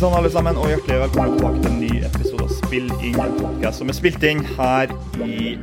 [0.00, 3.34] Sann, alle sammen, og hjertelig velkommen tilbake til en ny episode av Spill inn, en
[3.36, 5.58] podcast som er spilt inn her i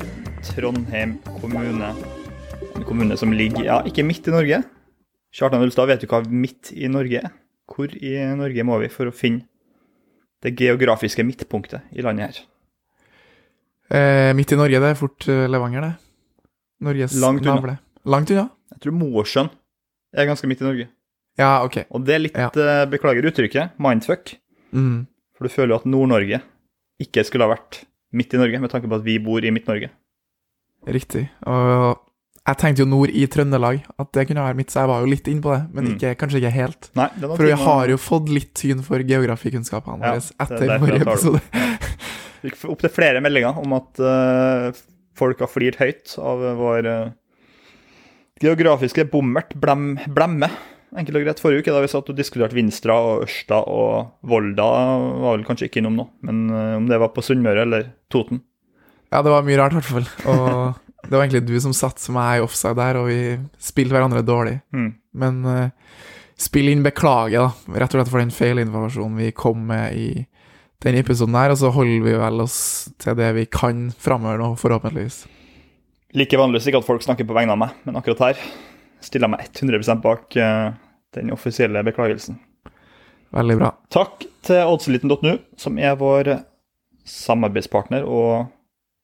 [0.46, 1.88] Trondheim kommune.
[2.78, 4.60] En kommune som ligger, ja, ikke midt i Norge.
[5.34, 7.34] Kjartan Ulstad, vet du hva midt i Norge er?
[7.66, 9.48] Hvor i Norge må vi for å finne
[10.46, 12.46] det geografiske midtpunktet i landet her?
[13.90, 16.46] Eh, midt i Norge, det er fort eh, Levanger, det.
[16.86, 17.58] Norges Langt unna.
[17.58, 17.78] navle.
[18.06, 18.52] Langt unna?
[18.76, 19.50] Jeg tror Mosjøen
[20.14, 20.92] er ganske midt i Norge.
[21.38, 21.84] Ja, ok.
[21.94, 22.48] Og det er litt, Ja.
[22.50, 24.36] eh, beklager uttrykket, mindfuck.
[24.74, 25.06] Mm.
[25.38, 26.42] For du føler jo at Nord-Norge
[27.00, 27.84] ikke skulle ha vært
[28.14, 29.90] midt i Norge, med tanke på at vi bor i Midt-Norge.
[30.88, 31.28] Riktig.
[31.46, 32.00] Og
[32.48, 35.12] jeg tenkte jo nord i Trøndelag, at det kunne være mitt, så jeg var jo
[35.12, 35.96] litt inn på det, men Mm.
[35.98, 36.90] ikke, kanskje ikke helt.
[36.96, 40.80] Nei, det For vi har jo fått litt tyn for geografikunnskapene Ja, våre er etter
[40.80, 41.42] forrige episode.
[42.42, 44.72] Vi fikk opp til flere meldinger om at uh,
[45.18, 47.12] folk har flirt høyt av vår uh,
[48.42, 50.50] geografiske bommert, blem, blemme.
[50.96, 51.42] Enkelt og greit.
[51.44, 54.68] Forrige uke da vi satt og diskuterte Vinstra og Ørsta og Volda,
[55.24, 58.40] var vel kanskje ikke innom nå, men eh, om det var på Sunnmøre eller Toten.
[59.12, 60.08] Ja, det var mye rart, i hvert fall.
[60.32, 60.48] Og
[61.08, 63.20] det var egentlig du som satt meg i offside der, og vi
[63.60, 64.58] spilte hverandre dårlig.
[64.76, 64.90] Mm.
[65.20, 66.04] Men uh,
[66.40, 67.78] spill inn beklager, da.
[67.84, 70.10] Rett og slett for den feilinformasjonen vi kom med i
[70.84, 72.60] denne episoden her, og så holder vi vel oss
[73.02, 75.26] til det vi kan framover nå, forhåpentligvis.
[76.16, 78.44] Like vanligvis ikke at folk snakker på vegne av meg, men akkurat her
[79.04, 80.70] stiller meg 100% bak eh,
[81.18, 82.40] den offisielle beklagelsen.
[83.36, 83.72] Veldig bra.
[83.94, 86.32] Takk til oddseliten.nu, som er vår
[87.08, 88.48] samarbeidspartner og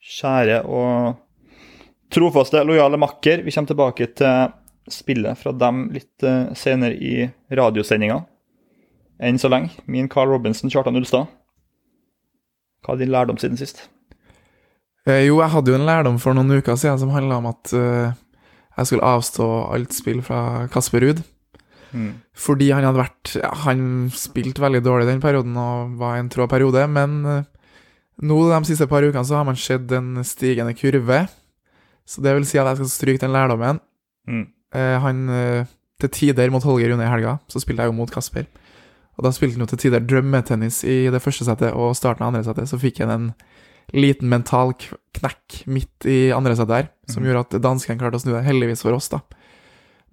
[0.03, 1.19] kjære og
[2.13, 3.43] trofaste, lojale makker.
[3.43, 4.51] Vi kommer tilbake til
[4.91, 8.21] spillet fra dem litt eh, senere i radiosendinga.
[9.23, 11.29] Enn så lenge, min Carl Robinson, Kjartan Ulstad.
[12.83, 13.85] Hva er din lærdom siden sist?
[15.07, 17.73] Eh, jo, jeg hadde jo en lærdom for noen uker siden som handla om at
[17.75, 18.19] eh,
[18.77, 21.21] jeg skulle avstå alt spill fra Kasper Ruud.
[21.93, 22.09] Mm.
[22.33, 26.47] Fordi han hadde vært ja, Han spilte veldig dårlig den perioden og var en trå
[26.49, 27.45] periode, men eh,
[28.25, 31.23] nå de siste par ukene så har man sett en stigende kurve.
[32.05, 33.79] Så det vil si at jeg skal stryke den lærdommen.
[34.27, 34.47] Mm.
[34.73, 38.11] Eh, han eh, til tider mot Holger Rune i helga, så spilte jeg jo mot
[38.11, 38.49] Kasper.
[39.17, 42.33] Og da spilte han jo til tider drømmetennis i det første settet, og starten av
[42.33, 43.27] andre settet så fikk han en
[43.93, 47.29] liten mental knekk midt i andre settet her, som mm.
[47.29, 49.21] gjorde at danskene klarte å snu det, heldigvis for oss, da.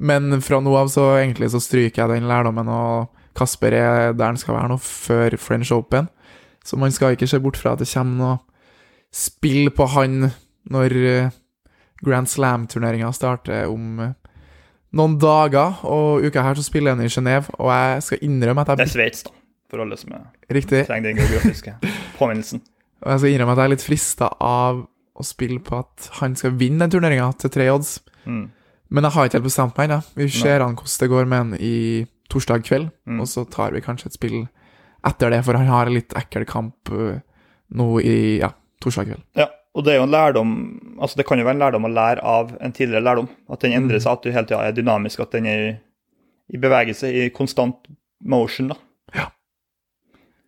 [0.00, 4.32] Men fra nå av så egentlig så stryker jeg den lærdommen, og Kasper er der
[4.32, 6.08] han skal være nå, før French Open.
[6.64, 8.38] Så man skal ikke se bort fra at det kommer noe
[9.10, 10.30] spill på han
[10.70, 11.36] når eh,
[12.04, 14.16] Grand Slam-turneringa starter om eh,
[14.96, 18.72] noen dager, og uka her så spiller han i Genéve, og jeg skal innrømme at
[18.72, 19.34] Det jeg er Sveits, da,
[19.70, 20.84] for alle som er, Riktig.
[20.88, 21.76] trenger den geografiske
[22.18, 22.62] påminnelsen.
[23.02, 24.80] Og jeg skal innrømme at jeg er litt frista av
[25.20, 28.50] å spille på at han skal vinne den turneringa til tre odds, Mm.
[28.90, 30.02] men jeg har ikke helt bestemt meg ennå.
[30.16, 33.20] Vi ser an hvordan det går med han i torsdag kveld, Mm.
[33.20, 34.48] og så tar vi kanskje et spill
[35.04, 37.20] etter det, for han har en litt ekkel kamp øh,
[37.72, 38.50] nå i ja,
[38.80, 39.22] torsdag kveld.
[39.36, 40.50] Ja, og det er jo en lærdom
[41.00, 43.28] altså Det kan jo være en lærdom å lære av en tidligere lærdom.
[43.48, 45.80] At den endrer seg, at du hele tida er dynamisk, at den er
[46.52, 47.76] i bevegelse, i konstant
[48.22, 48.68] motion.
[48.68, 48.74] da.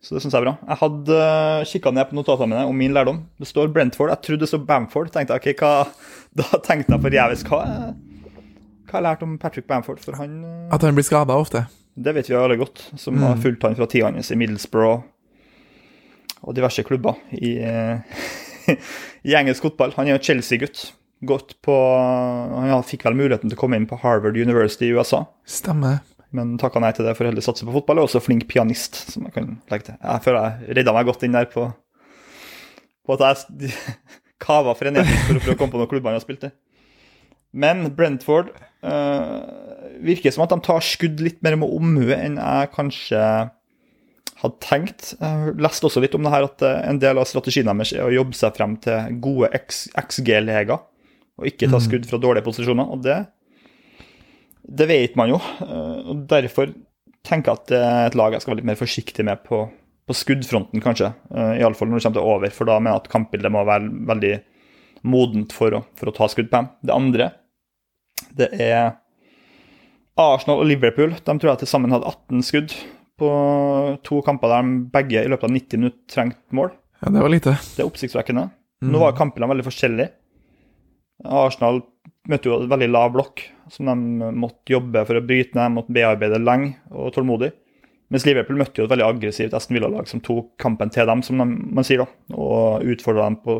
[0.02, 0.54] Så det syns jeg er bra.
[0.66, 3.20] Jeg hadde uh, kikka ned på notatene mine om min lærdom.
[3.38, 4.10] Det står Brentford.
[4.10, 5.12] Jeg trodde det stod Bamford.
[5.14, 5.86] Tenkte jeg, okay, hva,
[6.40, 7.44] Da tenkte jeg forgjeves.
[7.46, 10.00] Hva, hva har jeg lært om Patrick Bamford?
[10.02, 11.62] For han eh, At han blir skada ofte.
[11.94, 13.42] Det vet vi alle godt, som har Mm.
[13.44, 15.02] fulgt han fra tida hans i Middlesbrough
[16.42, 18.00] og diverse klubber i, eh,
[19.28, 19.92] i engelsk fotball.
[19.98, 20.88] Han er jo Chelsea-gutt.
[21.22, 21.74] Gått på
[22.58, 26.00] Han fikk vel muligheten til å komme inn på Harvard University i USA, Stemmer.
[26.32, 28.00] Men takka nei til det for å heller satse på fotball.
[28.02, 29.96] Og også flink pianist, som jeg kan legge til.
[30.00, 31.68] Jeg føler jeg redda meg godt inn der på,
[33.06, 33.24] på at
[33.60, 33.72] jeg
[34.42, 36.52] kava frenetisk for å prøve å komme på noen klubber jeg har spilt i.
[37.52, 38.48] Men Brentford
[38.88, 39.40] øh,
[40.02, 43.20] virker som at de tar skudd litt mer med omhu enn jeg kanskje
[44.42, 45.12] hadde tenkt.
[45.20, 48.06] Jeg leste også litt om det her at eh, en del av strategien deres er
[48.08, 50.80] å jobbe seg frem til gode XG-leger,
[51.38, 51.84] og ikke ta Mhm.
[51.86, 52.88] skudd fra dårlige posisjoner.
[52.90, 53.20] Og det,
[54.62, 55.40] det vet man jo.
[55.66, 56.72] eh, og Derfor
[57.26, 59.64] tenker jeg at det er et lag jeg skal være litt mer forsiktig med på,
[60.08, 61.12] på skuddfronten, kanskje.
[61.30, 63.92] Uh, Iallfall når det kommer til over, for da mener jeg at kampbildet må være
[64.10, 64.32] veldig
[65.12, 66.72] modent for å, for å ta skudd på dem.
[66.82, 67.28] Det andre,
[68.38, 68.96] det er
[70.18, 71.14] Arsenal og Liverpool.
[71.14, 72.74] De tror jeg til sammen hadde 18 skudd
[73.22, 73.30] på
[74.06, 76.72] to kamper der de begge i løpet av 90 minutter trengte mål.
[77.02, 77.54] Ja, det var lite.
[77.74, 78.48] Det er oppsiktsvekkende.
[78.82, 78.90] Mm.
[78.94, 80.10] Nå var kampene veldig forskjellige.
[81.22, 81.82] Arsenal
[82.30, 83.36] møtte jo en veldig lav blokk,
[83.72, 83.94] som de
[84.38, 87.50] måtte jobbe for å bryte ned, måtte bearbeide lenge og tålmodig.
[88.12, 91.34] Mens Liverpool møtte jo et veldig aggressivt Aston Villa-lag som tok kampen til dem, som
[91.40, 92.60] de, man sier, da, og
[92.92, 93.52] utfordra dem på,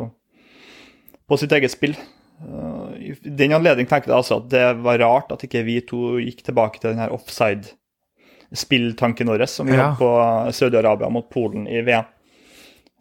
[1.27, 1.97] på sitt eget spill.
[2.43, 6.01] Uh, I den anledning tenkte jeg altså at det var rart at ikke vi to
[6.21, 9.83] gikk tilbake til den her offside-spilltanken vår som vi Ja.
[9.95, 10.11] hadde på
[10.53, 12.05] Saudi-Arabia mot Polen i VM.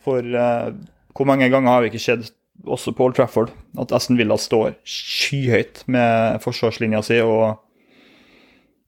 [0.02, 0.72] For uh,
[1.14, 2.32] hvor mange ganger har vi ikke sett,
[2.66, 7.62] også på Old Trafford, at Aston Villa står skyhøyt med forsvarslinja si og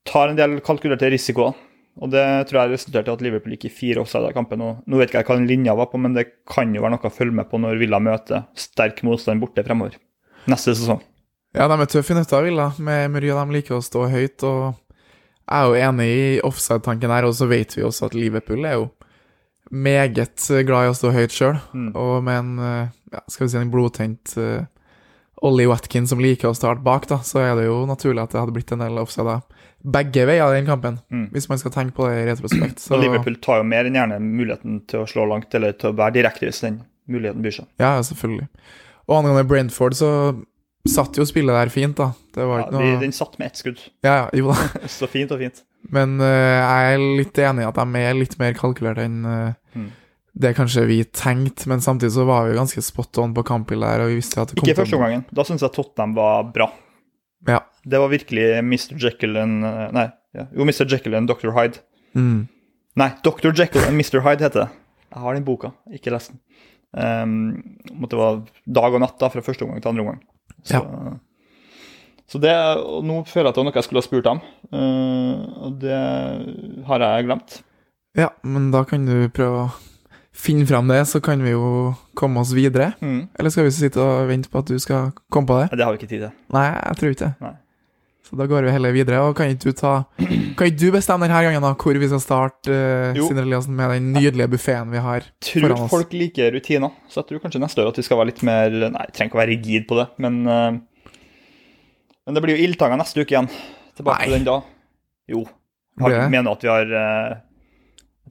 [0.08, 1.56] tar en del kalkulerte risikoer.
[2.02, 4.62] Og det tror jeg resulterte i at Liverpool gikk i fire offside av kampen.
[4.66, 6.96] Og nå vet ikke jeg hva den linja var på, men det kan jo være
[6.96, 10.00] noe å følge med på når Villa møter sterk motstand borte fremover.
[10.50, 11.04] Neste sesong.
[11.54, 12.72] Ja, de er tøffe i nøtta, Villa.
[12.82, 14.42] Med mye de liker å stå høyt.
[14.42, 18.66] Og jeg er jo enig i offside-tanken her, og så vet vi også at Liverpool
[18.66, 18.90] er jo
[19.74, 21.58] meget glad i å stå høyt sjøl.
[21.74, 21.90] Mm.
[21.98, 24.62] Og med en eh, ja, skal vi si en blodtent uh,
[25.44, 28.40] Ollie Watkins som liker å starte bak, da, så er det jo naturlig at det
[28.42, 29.42] hadde blitt en del offsider
[29.84, 31.02] begge veier i den kampen.
[31.12, 31.26] Mm.
[31.34, 32.80] Hvis man skal tenke på det i retrospekt.
[32.86, 35.92] Så Og Liverpool tar jo mer enn gjerne muligheten til å slå langt, eller til
[35.92, 36.80] å være direkte hvis den
[37.12, 37.68] muligheten byr seg.
[37.84, 38.48] ja, selvfølgelig.
[39.04, 40.10] Og angående Brentford, så
[40.88, 42.14] satt jo spillet der fint, da.
[42.36, 43.82] Det var Ja, ikke noe den satt med ett skudd.
[44.06, 44.70] Ja, ja, jo da.
[44.92, 45.60] Så fint og fint.
[45.92, 49.52] Men uh, jeg er litt enig i at de er litt mer kalkulert enn eh,
[49.52, 49.63] Mm.
[50.34, 53.86] Det kanskje vi tenkte, men samtidig så var vi jo ganske spot on på kampbildet
[53.86, 55.26] der, og vi visste at det kom Ikke første gangen.
[55.30, 56.72] Da syns jeg Tottenham var bra.
[57.50, 57.60] Ja.
[57.84, 58.96] Det var virkelig Mr.
[58.98, 60.48] Jekyll and eh, Nei, ja.
[60.50, 60.88] jo, Mr.
[60.90, 61.52] Jekyll and Dr.
[61.54, 61.84] Hyde.
[62.18, 62.48] Mm.
[62.98, 63.52] Nei, Dr.
[63.54, 64.24] Jekyll and Mr.
[64.26, 64.70] Hyde heter det.
[65.14, 66.42] Jeg har den boka, ikke lest den.
[66.94, 67.36] Um,
[68.02, 68.42] at det var
[68.80, 70.20] dag og natt da, fra første omgang til andre omgang.
[70.66, 70.82] Så,
[72.30, 74.44] så det, og nå føler jeg at det var noe jeg skulle ha spurt om,
[74.74, 76.04] uh, og det
[76.90, 77.58] har jeg glemt.
[78.18, 79.72] Ja, men da kan du prøve å
[80.34, 82.94] finne fram det, så kan vi jo komme oss videre.
[83.02, 83.28] Mm.
[83.40, 85.68] Eller skal vi sitte og vente på at du skal komme på det?
[85.72, 86.34] Nei, Det har vi ikke tid til.
[86.56, 87.52] Nei, jeg tror ikke det.
[88.24, 89.20] Så da går vi heller videre.
[89.28, 92.22] Og kan ikke du ta Kan ikke du bestemme denne gangen da hvor vi skal
[92.24, 92.74] starte,
[93.14, 95.84] uh, Eliassen, med den nydelige buffeen vi har tror foran oss?
[95.84, 98.44] Tror folk liker rutiner, så jeg tror kanskje neste år at vi skal være litt
[98.48, 100.72] mer Nei, jeg trenger ikke å være rigid på det, men uh,
[102.24, 103.50] Men det blir jo ildtanger neste uke igjen.
[103.98, 104.30] Tilbake Nei.
[104.30, 104.60] til den da.
[105.30, 105.44] Jo.
[106.00, 107.34] Jeg mener at vi har eh,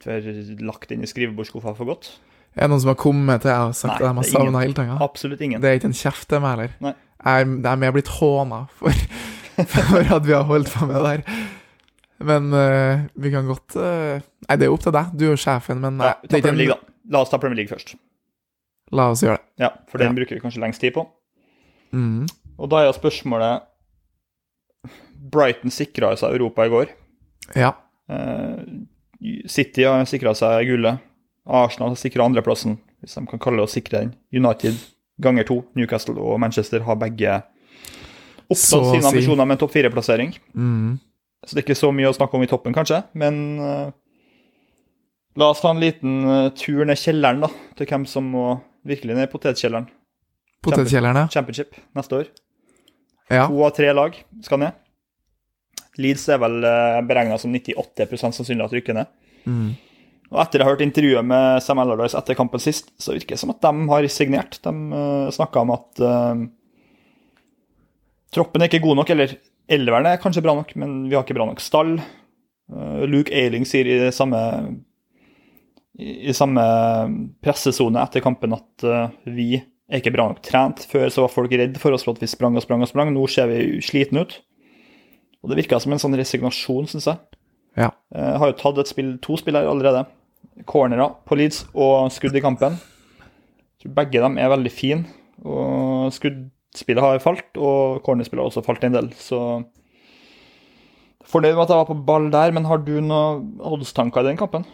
[0.07, 2.11] At lagt inn i skrivebordsskuffa for godt.
[2.53, 4.63] Er det noen som har kommet til jeg har sagt Nei, at de har savna
[4.67, 4.99] ildtanga?
[5.05, 5.63] Absolutt ingen.
[5.63, 6.77] Det er ikke en kjeft, til med heller.
[6.85, 6.93] Nei.
[7.23, 9.05] Jeg de er blitt håna for,
[9.75, 11.43] for at vi har holdt på med det der.
[12.23, 15.15] Men uh, vi kan godt uh, Nei, det er opp til deg.
[15.17, 16.95] Du er jo sjefen, men Ja, tar ikke Premier League, da.
[17.15, 17.97] La oss ta Premier League først.
[18.93, 19.47] La oss gjøre det.
[19.65, 20.19] Ja, For den Ja.
[20.21, 21.07] bruker vi kanskje lengst tid på.
[21.93, 22.27] Mm.
[22.59, 23.65] Og da er jo spørsmålet
[25.33, 26.93] Brighton sikra seg Europa i går.
[27.57, 27.73] Ja.
[28.11, 28.61] Eh,
[29.51, 31.03] City har sikra seg gullet.
[31.47, 34.13] Arsenal har sikra andreplassen, hvis de kan kalle det å sikre den.
[34.35, 34.79] United
[35.23, 35.63] ganger to.
[35.79, 37.41] Newcastle og Manchester har begge
[38.53, 40.35] opptatt sine ambisjoner med en topp fire-plassering.
[40.55, 41.01] Mm.
[41.43, 43.89] Så det er ikke så mye å snakke om i toppen, kanskje, men uh,
[45.39, 48.47] la oss ta en liten uh, tur ned kjelleren, da, til hvem som må
[48.87, 49.89] virkelig ned potetkjelleren.
[50.63, 51.33] Potetkjelleren, ja.
[51.35, 52.31] Championship neste år.
[53.33, 53.49] ja.
[53.49, 54.15] To av tre lag
[54.47, 54.79] skal ned.
[56.01, 59.11] Leeds er vel uh, beregna som 98 sannsynlig at rykker ned.
[59.45, 59.73] Mm.
[60.33, 63.43] Og etter å ha hørt intervjuet med Sam Allardyce etter kampen sist, så virker det
[63.43, 64.57] som at de har signert.
[64.65, 66.45] De uh, snakka om at uh,
[68.33, 69.37] troppen er ikke god nok, eller
[69.73, 71.99] elveren er kanskje bra nok, men vi har ikke bra nok stall.
[72.73, 74.41] Uh, Luke Ailing sier i samme
[76.01, 76.63] i, i samme
[77.45, 80.87] pressesone etter kampen at uh, vi er ikke bra nok trent.
[80.89, 83.13] Før så var folk redd for oss for at vi sprang og sprang og sprang.
[83.13, 84.39] Nå ser vi slitne ut.
[85.43, 87.39] Og det virka som en sånn resignasjon, syns jeg.
[87.79, 87.91] Ja.
[88.15, 90.05] Jeg har jo tatt et spill, to spill her allerede.
[90.69, 92.77] Cornerer på Leeds og skudd i kampen.
[92.79, 95.09] Jeg tror begge dem er veldig fine.
[95.43, 99.11] Og skuddspillet har falt, og cornerspillet har også falt en del.
[99.19, 99.41] Så
[101.33, 104.39] fornøyd med at jeg var på ball der, men har du noen oddstanker i den
[104.41, 104.69] kampen?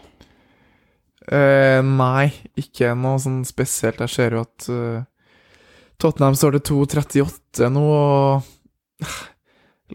[1.28, 4.00] Uh, nei, ikke noe sånn spesielt.
[4.04, 5.02] Jeg ser jo at uh,
[6.00, 9.08] Tottenham står til 2,38 nå, og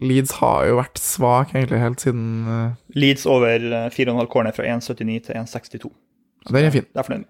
[0.02, 4.64] Leeds har jo vært svak egentlig helt siden uh, Leeds over eh, 4,5 corner fra
[4.66, 5.90] 1,79 til 1,62.
[6.50, 6.86] Den er fin.
[6.90, 7.28] Det er fornøyd.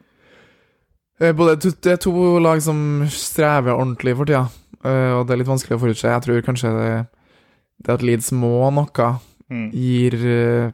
[1.20, 4.46] Eh, Både, det er to lag som strever ordentlig for tida,
[4.82, 6.08] eh, og det er litt vanskelig å forutse.
[6.10, 6.88] Jeg tror kanskje det,
[7.84, 9.12] det at Leeds må noe,
[9.52, 9.66] Mm.
[9.76, 10.70] gir eh,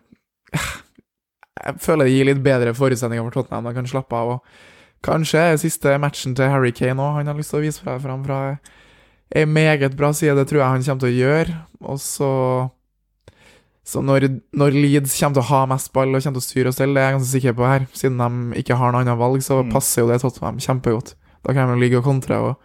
[1.67, 3.67] Jeg føler det gir litt bedre forutsetninger for Tottenham.
[3.67, 4.31] De kan slappe av.
[4.37, 7.19] Og kanskje siste matchen til Harry Kane òg.
[7.19, 8.39] Han har lyst til å vise seg fram fra
[9.35, 10.35] ei meget bra side.
[10.37, 11.57] Det tror jeg han kommer til å gjøre.
[11.83, 12.31] Og så
[13.91, 16.69] Så når, når Leeds kommer til å ha mest ball og kommer til å styre
[16.71, 19.19] og stelle, det er jeg ganske sikker på her, siden de ikke har noe annet
[19.19, 19.73] valg, så Mm.
[19.73, 21.15] passer jo det Tottenham kjempegodt.
[21.43, 22.57] Da kan de ligge og kontre og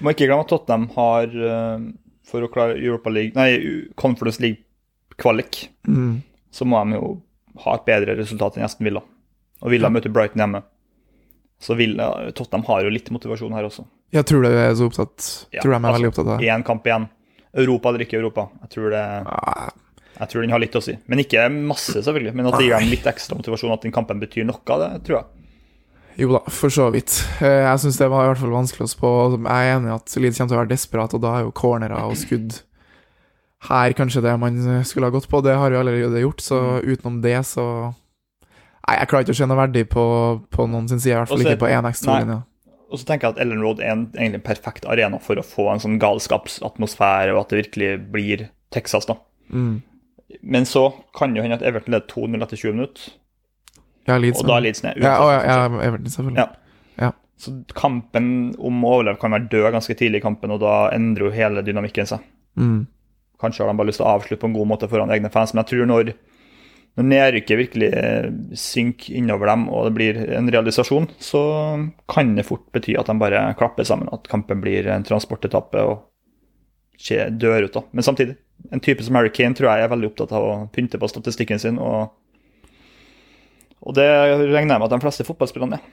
[0.00, 1.78] Må ikke glemme at Tottenham har, eh,
[2.22, 6.22] for å klare Europa League, nei, Conference League-kvalik, mm.
[6.52, 7.22] så må de jo
[7.64, 9.02] ha et bedre resultat enn Gjesten Villa.
[9.62, 9.90] Og Villa Ja.
[9.90, 10.62] møter Brighton hjemme.
[11.60, 13.84] Så Villa, Tottenham har jo litt motivasjon her også.
[14.12, 16.48] Jeg tror det er så opptatt Ja, Tror de er altså, veldig opptatt av det.
[16.48, 17.08] Én kamp igjen.
[17.58, 18.46] Europa eller ikke Europa.
[18.64, 19.68] Jeg tror det Ah,
[20.18, 20.94] Jeg tror den har litt å si.
[21.06, 22.32] Men ikke masse, selvfølgelig.
[22.34, 25.20] Men at det gir dem litt ekstra motivasjon, at den kampen betyr noe, det tror
[25.20, 25.26] jeg.
[26.18, 27.20] Jo da, for så vidt.
[27.40, 29.10] Eh, Jeg syns det var i hvert fall vanskelig å spå.
[29.38, 31.52] Jeg er enig i at Leeds kommer til å være desperat, og da er jo
[31.54, 32.56] cornerer og skudd
[33.68, 35.40] her kanskje det man skulle ha gått på.
[35.42, 37.94] Det har vi allerede gjort, så utenom det, så
[38.88, 40.02] Nei, jeg klarer ikke å se noe verdig på,
[40.48, 42.38] på noen sin side, i hvert fall ikke på 1x2-linja.
[42.88, 45.44] Og så tenker jeg at Ellen Road er en, egentlig en perfekt arena for å
[45.44, 49.18] få en sånn galskapsatmosfære, og at det virkelig blir Texas, da.
[49.52, 49.82] Mm.
[50.42, 53.10] Men så kan jo hende at Everton leder 2-0 etter 20 minutter,
[54.08, 54.40] Ja, Leeds.
[54.40, 54.96] og da er Leeds ned.
[55.04, 56.36] ja, å, ja, ja, Everton, selvfølgelig.
[56.44, 56.48] Ja.
[57.04, 57.12] Ja.
[57.38, 61.28] Så kampen om å overleve kan være død ganske tidlig i kampen, og da endrer
[61.28, 62.24] jo hele dynamikken seg.
[62.56, 62.86] Mm.
[63.38, 65.52] Kanskje har de bare lyst til å avslutte på en god måte foran egne fans,
[65.54, 66.14] men jeg tror når,
[66.98, 68.24] når nedrykket virkelig eh,
[68.58, 71.40] synker innover dem, og det blir en realisasjon, så
[72.10, 76.08] kan det fort bety at de bare klapper sammen, at kampen blir en transportetappe og
[77.38, 77.76] dør ut.
[77.76, 77.84] da.
[77.92, 78.34] Men samtidig,
[78.74, 81.62] en type som Harry Kane tror jeg er veldig opptatt av å pynte på statistikken
[81.62, 82.10] sin, og,
[83.78, 85.88] og det regner jeg med at de fleste fotballspillerne er.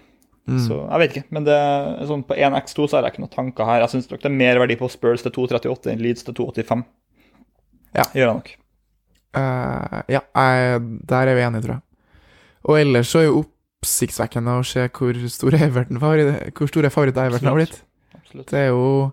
[0.49, 0.59] Mm.
[0.61, 1.61] Så jeg vet ikke, men det
[2.09, 3.85] sånn på 1x2 så har jeg ikke noen tanker her.
[3.85, 6.85] Jeg syns det er mer verdi på Spurs til 2,38 enn Leeds til 2,85.
[7.93, 8.05] Ja.
[8.09, 8.55] Gjør jeg nok.
[9.35, 11.81] Eh, ja, jeg, der er vi enige, tror jeg.
[12.65, 17.27] Og ellers så er jo oppsiktsvekkende å se hvor stor Everton favoritt, hvor store favoritter
[17.29, 17.81] Everton har blitt.
[18.17, 18.47] Absolutt.
[18.53, 19.11] Det er jo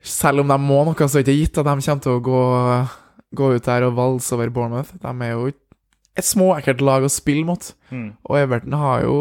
[0.00, 2.20] Selv om de må noe, så er det ikke gitt at de kommer til å
[2.24, 2.42] gå,
[3.36, 4.94] gå ut der og valse over Bournemouth.
[4.96, 5.50] De er jo
[6.16, 8.14] et småekkelt lag å spille mot, Mm.
[8.24, 9.18] og Everton har jo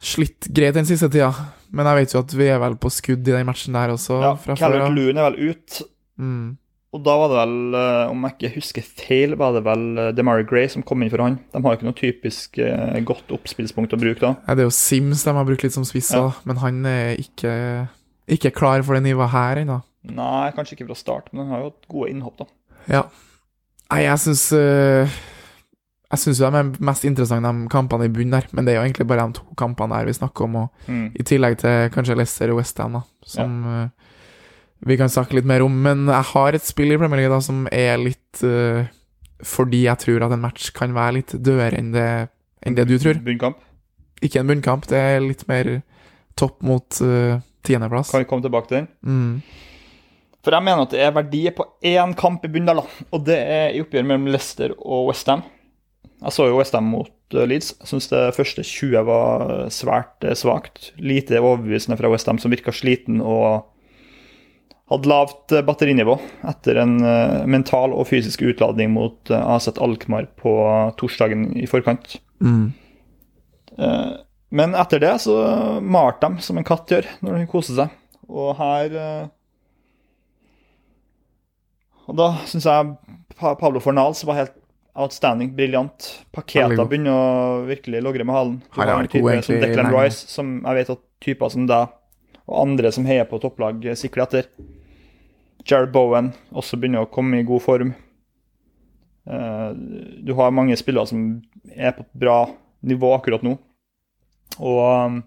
[0.00, 1.28] slitt greit den siste tida.
[1.70, 4.20] Men jeg vet jo at vi er vel på skudd i den matchen der også.
[4.22, 4.96] Ja, Calvert av.
[4.96, 5.82] Er vel ut,
[6.18, 6.56] Mm.
[6.94, 10.12] Og da var det vel, eh, om jeg ikke husker feil, var det vel eh,
[10.14, 11.40] DeMarie Gray som kom inn for han.
[11.52, 14.30] De har jo ikke noe typisk eh, godt oppspillspunkt å bruke da.
[14.46, 16.32] Ja, det er jo Sims de har brukt litt som spisser, Ja.
[16.46, 17.54] men han er ikke,
[18.38, 19.80] ikke klar for det nivået her ennå.
[20.04, 22.46] Nei, kanskje ikke fra start, men han har jo hatt gode innhopp, da.
[22.92, 23.02] Ja.
[23.90, 25.08] Nei, jeg syns øh,
[26.14, 28.84] Jeg syns de er mest interessante, de kampene i bunnen der, men det er jo
[28.86, 31.06] egentlig bare de to kampene der vi snakker om, og Mm.
[31.18, 33.88] i tillegg til kanskje Leicester og Westham, da, som øh,
[34.84, 35.74] vi kan snakke litt mer om.
[35.84, 38.84] Men jeg har et spill i Premier League da som er litt uh,
[39.44, 42.08] Fordi jeg tror at en match kan være litt dødere enn det,
[42.64, 43.20] enn det du tror.
[43.24, 43.60] Bunnkamp.
[44.24, 45.78] Ikke en bunnkamp, det er litt mer
[46.38, 48.12] topp mot uh, tiendeplass.
[48.12, 48.88] Kan vi komme tilbake til den?
[49.04, 49.64] Mm.
[50.44, 53.04] For jeg mener at det er verdi på én kamp i bunnen der, da.
[53.16, 55.44] Og det er i oppgjøret mellom Leicester og Westham.
[56.24, 57.74] Jeg så jo Westham mot eh, Leeds.
[57.80, 60.92] Jeg syns det første 20 var svært svakt.
[61.00, 63.64] Lite overbevisende fra Westham, som virka sliten og
[64.90, 66.18] hadde lavt eh, batterinivå
[66.50, 70.52] etter en eh, mental og fysisk utladning mot uh, AZ Alkmaar på
[71.00, 72.18] torsdagen i forkant.
[72.44, 72.66] Mm.
[73.78, 74.10] Eh,
[74.54, 75.38] men etter det så
[75.82, 77.96] malte de som en katt gjør når de koser seg.
[78.28, 79.24] Og her eh,
[82.04, 82.92] Og da syns jeg
[83.38, 84.54] Pa- Pablo Fornals var helt
[84.94, 86.10] outstanding, briljant.
[86.36, 88.58] Paketa begynner å virkelig logre med halen.
[88.68, 89.88] Du har har en type som Declan.
[89.90, 91.88] Rice, som jeg vet at typer som deg
[92.48, 94.48] og andre som heier på topplag, sikler etter.
[95.64, 97.94] Jared Bowen også begynner å komme i god form.
[99.26, 99.70] Eh,
[100.24, 102.38] Du har mange spillere som er på et bra
[102.84, 103.56] nivå akkurat nå.
[104.60, 105.22] Og um,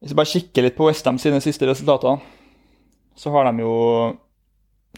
[0.00, 2.18] hvis jeg bare kikker litt på Westham sine siste resultater,
[3.14, 3.74] så har de jo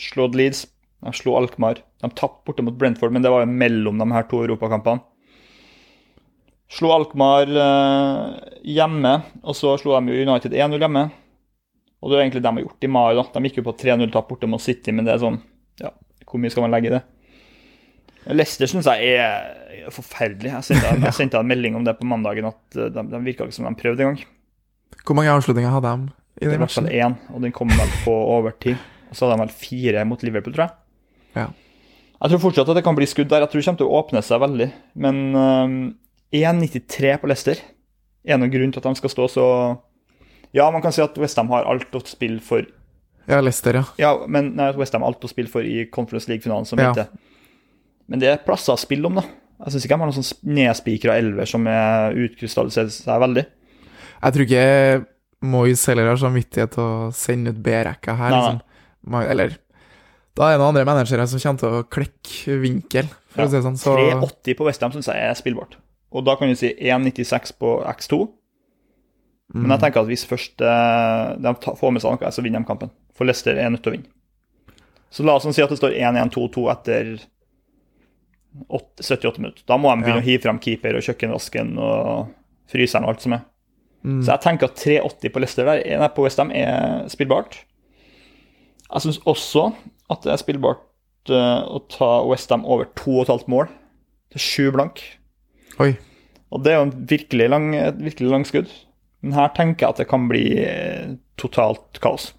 [0.00, 0.64] slått Leeds,
[1.05, 1.83] de slo Alkmaar.
[2.00, 5.02] De tapte borte mot Brentford, men det var jo mellom de her to europakampene.
[6.73, 9.13] Slo Alkmaar eh, hjemme,
[9.47, 11.05] og så slo de United 1-0 hjemme.
[12.03, 13.13] Og det er egentlig det de har gjort i mai.
[13.19, 13.25] da.
[13.35, 15.39] De gikk jo på 3-0-tap borte mot City, men det er sånn
[15.81, 15.93] Ja,
[16.27, 17.03] hvor mye skal man legge i det?
[18.35, 20.51] Leicester syns jeg er forferdelig.
[20.51, 23.47] Jeg sendte, jeg sendte en melding om det på mandagen, at eh, de, de virka
[23.47, 24.25] ikke som de prøvde engang.
[25.07, 27.15] Hvor mange avslutninger hadde de i den var i hvert fall matchen?
[27.15, 28.83] én, og den kom vel på overtid.
[29.07, 30.75] Og så hadde de vel fire mot Liverpool, tror jeg.
[31.39, 31.47] Ja.
[32.17, 33.45] Jeg tror fortsatt at det kan bli skudd der.
[33.45, 34.69] Jeg tror det kommer til å åpne seg veldig.
[35.05, 35.79] Men um,
[36.33, 37.61] 1,93 på Leicester
[38.26, 39.47] er noen grunn til at de skal stå så
[40.56, 42.64] Ja, man kan si at Westham har alt å spille for
[43.28, 43.85] Ja, Leicester, ja.
[43.99, 46.92] Ja, men nei, Westham har alt å spille for i Conference League-finalen som Ja.
[48.09, 49.23] Men det er plasser å spille om, da.
[49.64, 53.47] Jeg syns ikke de har noen sånn nedspikra elver som er utkrystalliserer seg veldig.
[54.23, 55.06] Jeg tror ikke
[55.47, 58.30] Moyes heller har samvittighet til å sende ut B-rekka her.
[58.30, 58.61] Nei, Liksom.
[59.11, 59.56] Ma- Eller
[60.37, 63.50] Da er det noen andre managere som kommer til å klekke vinkel, for Ja, å
[63.50, 63.78] si det sånn.
[63.80, 65.76] Så 3,80 på Westham syns jeg er spillbart.
[66.13, 68.29] Og da kan du si 1,96 på X2.
[69.55, 69.71] Men Mm.
[69.71, 72.91] jeg tenker at hvis først eh, de får med seg noe, så vinner de kampen.
[73.15, 74.11] For Leicester er nødt til å vinne.
[75.11, 77.13] Så la oss si at det står 1-1-2-2 etter
[78.69, 79.63] 8, 78 minutter.
[79.69, 80.23] Da må de begynne Ja.
[80.23, 82.29] å hive fram keeper og kjøkkenvasken og
[82.73, 83.45] fryseren og alt som er.
[84.05, 84.23] mm.
[84.25, 87.59] Så jeg tenker at 3,80 på Leicester der, nei, på Westham er spillbart.
[88.93, 89.75] Jeg syns også
[90.11, 90.83] at det er spillbart
[91.31, 93.69] eh, å ta Westham over 2,5 mål
[94.33, 95.03] til 7 blank.
[95.83, 95.92] Oi.
[96.54, 98.73] Og det er jo en virkelig lang, et virkelig langskudd.
[99.25, 102.30] Men her tenker jeg at det kan bli eh, totalt kaos.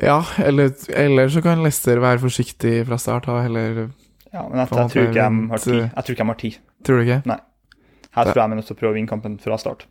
[0.00, 3.28] Ja, eller, eller så kan Lester være forsiktig fra start.
[3.28, 3.90] av, heller
[4.32, 5.74] Ja, men jeg, Faen, jeg, tror ikke de har tid.
[5.74, 6.58] eh, Jeg tror ikke de har tid.
[6.86, 7.22] Tror du ikke?
[7.28, 7.38] Nei.
[8.14, 9.84] Her tror jeg de er nødt til å prøve å vinne kampen fra start.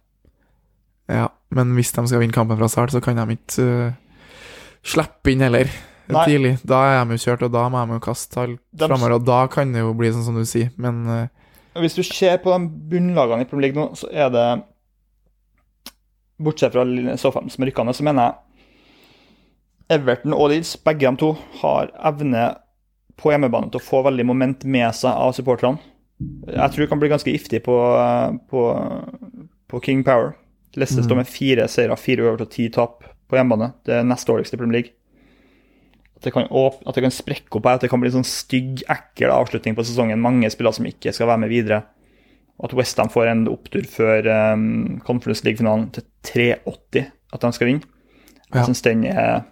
[1.09, 3.93] Ja, men hvis de skal vinne kampen fra start, så kan de ikke uh,
[4.85, 5.69] slippe inn heller
[6.15, 6.25] Nei.
[6.25, 6.53] tidlig.
[6.65, 9.25] Da er de jo kjørt, og da må de jo kaste alt De- framover, og
[9.27, 11.27] da kan det jo bli sånn som du sier, men uh...
[11.79, 14.47] Hvis du ser på de bunnlagene i Premier League nå, så er det
[16.39, 16.85] Bortsett fra
[17.19, 18.35] Southampton som er rykkende, så mener jeg
[19.99, 21.31] Everton og Leeds, begge de to,
[21.63, 22.43] har evne
[23.19, 25.81] på hjemmebane til å få veldig moment med seg av supporterne.
[26.47, 27.75] Jeg tror det kan bli ganske giftig på,
[28.51, 28.63] på,
[29.71, 30.33] på King Power.
[30.77, 31.07] Leicester Mm.
[31.09, 33.71] står med fire seire, fire over til ti tap på hjemmebane.
[33.85, 34.93] Det er nest dårligste i Premier League.
[36.19, 38.17] At det, kan åpne, at det kan sprekke opp her, at det kan bli en
[38.19, 40.19] sånn stygg, ekkel avslutning på sesongen.
[40.19, 41.77] Mange spillere som ikke skal være med videre.
[42.59, 47.69] Og at Westham får en opptur før um, Conference League-finalen til 3,80 at de skal
[47.71, 47.87] vinne.
[48.49, 48.59] Ja.
[48.59, 49.45] Jeg syns den er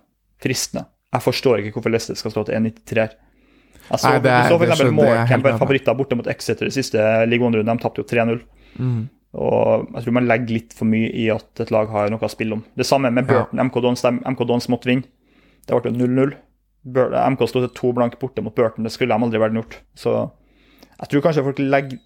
[0.43, 0.87] fristende.
[1.15, 3.13] Jeg forstår ikke hvorfor Leicester skal stå til 1,93 her.
[3.87, 6.99] Jeg så, Nei, det så for eksempel med favoritter borte mot Exeter i siste
[7.31, 7.63] ligarunden.
[7.69, 8.41] De tapte jo 3-0.
[8.75, 9.05] mm,
[9.39, 12.31] Og jeg tror man legger litt for mye i at et lag har noe å
[12.33, 12.65] spille om.
[12.75, 13.45] Det samme med Ja.
[13.53, 15.07] MK Dons, MK Dons måtte vinne.
[15.67, 16.35] Det ble 0-0.
[16.93, 18.85] MK sto til to blank borte mot Burton.
[18.87, 19.79] Det skulle de aldri vært gjort.
[19.97, 20.13] Så
[20.97, 21.99] jeg tror kanskje folk legger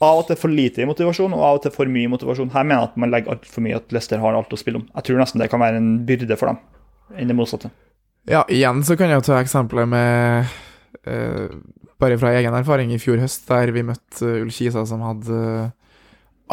[0.00, 2.52] av og til for lite i motivasjon, og av og til for mye i motivasjon.
[2.54, 4.86] Her mener jeg at man legger altfor mye at Leicester har alt å spille om.
[4.94, 6.60] Jeg tror nesten det kan være en byrde for dem,
[7.20, 7.72] enn det motsatte.
[8.28, 10.48] Ja, igjen så kan jeg ta eksempler med
[11.08, 11.52] uh,
[12.00, 15.66] Bare fra egen erfaring i fjor høst, der vi møtte uh, Ullkisa, som hadde eh,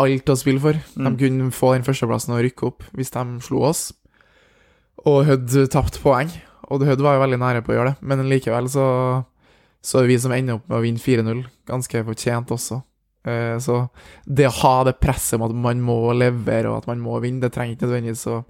[0.04, 0.76] alt å spille for.
[1.00, 1.06] Mm.
[1.08, 3.86] De kunne få den førsteplassen og rykke opp hvis de slo oss.
[5.08, 6.34] Og Hødd tapte poeng,
[6.68, 8.88] og Hødd var jo veldig nære på å gjøre det, men likevel så
[9.88, 12.82] så er vi som ender opp med å vinne 4-0, ganske fortjent også.
[13.28, 13.80] Eh, så
[14.26, 17.44] det å ha det presset om at man må levere og at man må vinne,
[17.44, 18.42] det trenger ikke nødvendigvis å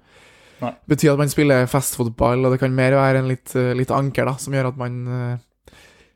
[0.89, 4.29] bety at man spiller festfotball, og det kan mer være en litt, eh, litt anker
[4.29, 5.75] da, som gjør at man eh,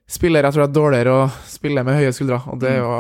[0.09, 2.41] spiller jeg tror det er dårligere å spille med høye skuldre.
[2.51, 2.95] Og det er jo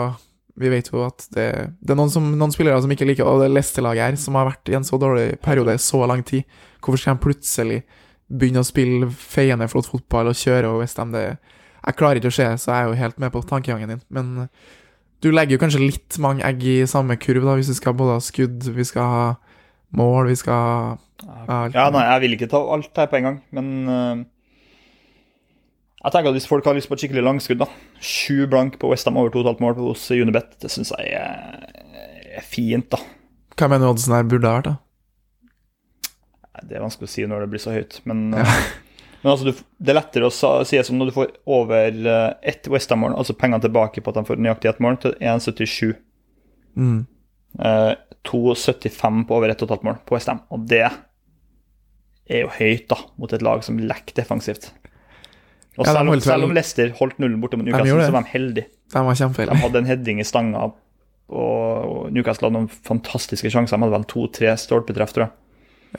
[0.61, 1.45] Vi vet jo at det,
[1.79, 4.49] det er noen, som, noen spillere som ikke liker Og det Leicester-laget her, som har
[4.49, 6.43] vært i en så dårlig periode i så lang tid.
[6.83, 7.77] Hvorfor skal de plutselig
[8.31, 11.25] begynne å spille feiende flott fotball og kjøre og hvis de det
[11.81, 14.01] Jeg klarer ikke å se, så jeg er jo helt med på tankegangen din.
[14.13, 14.49] Men eh,
[15.25, 18.19] du legger jo kanskje litt mange egg i samme kurv, da, hvis vi skal både
[18.19, 19.23] ha skudd, vi skal ha
[19.97, 20.61] mål, vi skal
[21.25, 21.73] ha alt.
[21.73, 24.21] Ja, nei, jeg vil ikke ta alt her på en gang, men uh,
[26.01, 27.69] jeg tenker at hvis folk har lyst på et skikkelig langskudd, da
[28.01, 31.65] Sju blank på Westham over 2,5 mål hos Unibet, det syns jeg er,
[32.37, 32.97] er fint, da.
[33.57, 34.77] Hva mener du oddsen her burde ha vært, da?
[36.59, 38.43] Det er vanskelig å si når det blir så høyt, men, Ja.
[38.43, 38.65] eh,
[39.21, 40.33] men altså, du, det er lettere å
[40.67, 44.19] si det som når du får over uh, ett Westham-mål, altså pengene tilbake på at
[44.19, 45.95] de får nøyaktig ett mål, til 1,77.
[46.75, 46.99] Mm.
[47.59, 47.93] Eh,
[48.27, 53.43] 2,75 på over 1,5 mål på Westham, og det er jo høyt, da, mot et
[53.43, 54.71] lag som lekker defensivt.
[55.79, 58.33] Og Ja, selv, om, selv om Leicester holdt nullen borte mot Newcastle, så var de
[58.33, 58.67] heldige.
[58.91, 59.15] De, var
[59.55, 60.65] De hadde en heading i stanga,
[61.31, 63.77] og Newcastle hadde noen fantastiske sjanser.
[63.77, 65.33] De hadde vel to-tre stolpetreff, tror jeg.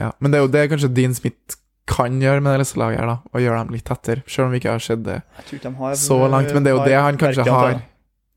[0.01, 1.59] Ja, men det er jo det kanskje Dean Smith
[1.93, 3.17] kan gjøre med det Leicester-laget her, da.
[3.35, 6.53] Å gjøre dem litt tettere, selv om vi ikke har sett det har så langt.
[6.55, 7.81] Men det er jo det han kanskje har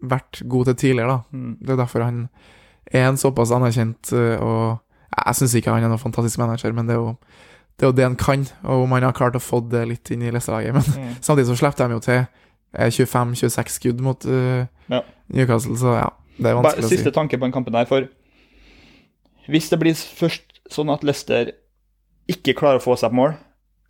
[0.01, 1.37] vært god til tidligere, da.
[1.37, 1.51] Mm.
[1.61, 2.23] Det er derfor han
[2.91, 4.81] er en såpass anerkjent øh, og
[5.15, 7.13] Jeg syns ikke han er noen fantastisk manager, men det er jo
[7.75, 10.11] det er jo det han kan, og om han har klart å få det litt
[10.11, 10.73] inn i Leicester-laget.
[10.73, 11.15] Men Mm.
[11.27, 12.19] samtidig så slipper de jo til
[12.73, 15.01] eh, 25-26 skudd mot uh, Ja.
[15.31, 16.97] Newcastle, så ja, det er Bare vanskelig å si.
[16.97, 18.07] Siste tanke på den kampen der, for
[19.47, 21.51] hvis det blir først sånn at Leicester
[22.31, 23.35] ikke klarer å få seg på mål,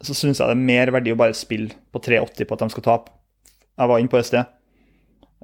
[0.04, 2.74] så syns jeg det er mer verdi å bare spille på 3,80 på at de
[2.74, 3.14] skal tape.
[3.76, 4.52] Jeg var inne på det i sted.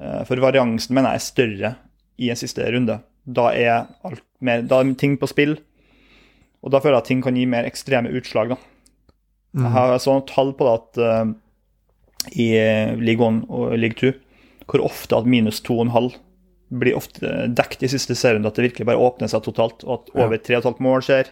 [0.02, 1.74] Eh, For variansen mener jeg er større
[2.22, 3.00] i en siste runde.
[3.26, 3.88] Da er,
[4.44, 5.56] mer, da er ting på spill,
[6.62, 8.54] og da føler jeg at ting kan gi mer ekstreme utslag.
[8.54, 8.60] da.
[9.56, 9.64] Mm.
[9.66, 11.32] Jeg har noen tall på det at uh,
[12.38, 12.50] i
[13.02, 14.12] League 1 og League 2,
[14.70, 16.14] hvor ofte at minus 2,5
[16.72, 20.14] blir ofte dekt i siste serien, at det virkelig bare åpner seg totalt, og at
[20.16, 21.32] over 3,5 mål skjer.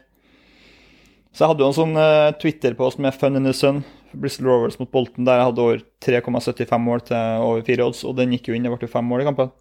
[1.32, 4.80] Så jeg hadde jo en sånn uh, Twitter-post med Fun in the Sun, Bristol Rovers
[4.82, 8.49] mot Bolten, der jeg hadde over 3,75 mål til over 4 odds, og den gikk
[8.49, 9.54] jo inn, det ble fem mål i kampen.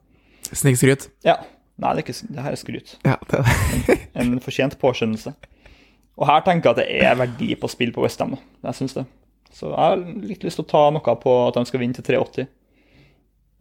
[0.48, 1.10] Snikskryt.
[1.26, 1.38] Ja.
[1.78, 2.96] Nei, det, er ikke, det her er skryt.
[3.06, 3.98] Ja, det er det.
[4.18, 5.36] En fortjent påskjønnelse.
[6.18, 8.34] Og her tenker jeg at det er verdi på spill på Westham.
[8.64, 9.04] Jeg synes det.
[9.54, 12.06] Så jeg har litt lyst til å ta noe på at de skal vinne til
[12.08, 12.48] 3,80.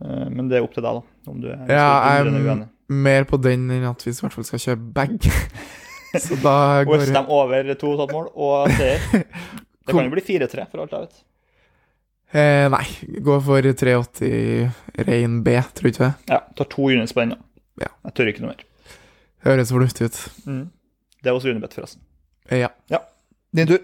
[0.03, 1.31] Eh, Men det er opp til deg, da.
[1.31, 1.87] Om du er Ja,
[2.21, 5.31] jeg er mer på den enn at vi i hvert fall skal kjøpe begge.
[6.23, 9.01] Så da går Westham over 2,5 mål og seier.
[9.87, 11.19] Det kan jo bli 4-3, for alt jeg vet.
[12.35, 12.83] Eh, nei,
[13.23, 16.13] gå for 380 rein B, tror du ikke det?
[16.33, 17.43] Ja, tar to units på den, da.
[17.85, 17.91] Ja.
[18.09, 18.65] Jeg tør ikke noe mer.
[19.47, 20.17] Høres fornuftig ut.
[20.47, 22.01] Det er også Unibet, forresten.
[22.51, 22.99] Eh, ja.
[23.55, 23.79] Din tur.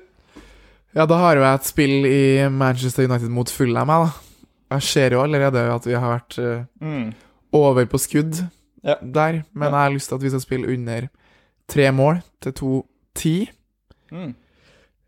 [0.95, 2.19] ja, da har jo jeg et spill i
[2.52, 4.33] Manchester United mot Fulham, jeg, da.
[4.74, 7.14] Jeg ser jo allerede at vi har vært eh, Mm.
[7.54, 8.40] over på skudd
[8.84, 8.96] Ja.
[9.02, 9.78] der, men Ja.
[9.78, 11.08] jeg har lyst til at vi skal spille under
[11.70, 13.50] tre mål til 2-10.
[14.12, 14.34] Mm.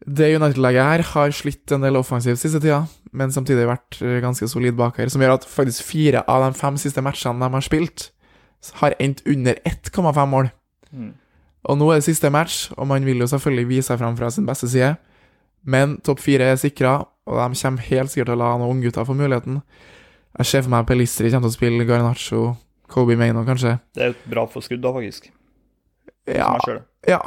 [0.08, 4.48] Det United-laget her har slitt en del offensivt siste tida, men samtidig vært eh, ganske
[4.48, 7.62] solid bak her, som gjør at faktisk fire av de fem siste matchene de har
[7.66, 8.12] spilt,
[8.82, 10.52] har endt under 1,5 mål.
[10.94, 11.14] Mm.
[11.66, 14.30] Og nå er det siste match, og man vil jo selvfølgelig vise seg fram fra
[14.30, 14.96] sin beste side,
[15.66, 19.08] men topp fire er sikra, og de kommer helt sikkert til å la noen unggutter
[19.08, 19.62] få muligheten.
[20.36, 22.44] Jeg ser for meg Pelistri kommer til å spille Garinaccio,
[22.92, 23.78] Kobe Maino kanskje.
[23.96, 25.32] Det er jo bra for skudd, da, faktisk.
[26.30, 26.52] Ja.
[27.08, 27.22] Ja.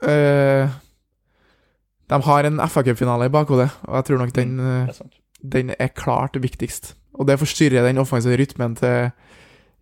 [0.00, 0.68] Uh,
[2.10, 5.20] de har en FA-cupfinale i bakhodet, og jeg tror nok den, eh, er
[5.52, 6.96] den er klart viktigst.
[7.14, 9.10] Og det forstyrrer den offensive rytmen til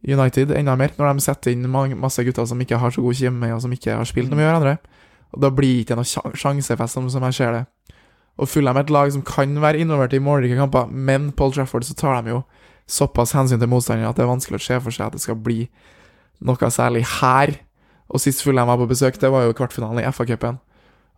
[0.04, 3.50] United enda mer, når de setter inn masse gutter som ikke har så god kjemi,
[3.52, 4.76] og som ikke har spilt noe med hverandre.
[5.32, 7.64] Og da blir det ikke noe sjansefest, som, som jeg ser det.
[8.38, 11.86] Og Fulham er et lag som kan være involvert i målrike kamper, men Paul Trafford
[11.86, 12.42] så tar de jo
[12.88, 15.36] såpass hensyn til motstanderen at det er vanskelig å se for seg at det skal
[15.42, 15.66] bli
[16.46, 17.56] noe særlig her.
[18.08, 20.60] Og sist Fulham var på besøk, det var jo kvartfinalen i FA-cupen.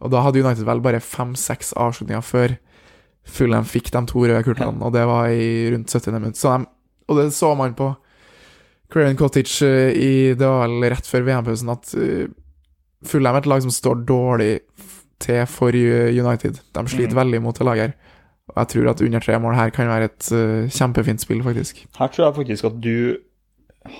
[0.00, 2.56] Og da hadde United vel bare fem-seks avslutninger før
[3.30, 6.16] Fulham fikk de to røde kortene, og det var i rundt 70.
[6.16, 6.40] minutt.
[6.40, 6.64] De,
[7.10, 7.92] og det så man på
[8.90, 12.26] Craven Cottage eh, i Det var vel rett før VM-pausen at uh,
[13.06, 14.54] Fulham er et lag som står dårlig
[15.20, 16.60] til for eh, United.
[16.74, 17.20] De sliter mm.
[17.20, 18.16] veldig mot det laget her.
[18.50, 21.84] Og jeg tror at under tre mål her kan være et uh, kjempefint spill, faktisk.
[21.98, 22.96] Her tror jeg faktisk at du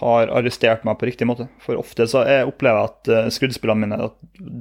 [0.01, 1.47] har arrestert meg på riktig måte.
[1.63, 4.17] For ofte så jeg opplever jeg at uh, skuddspillene mine at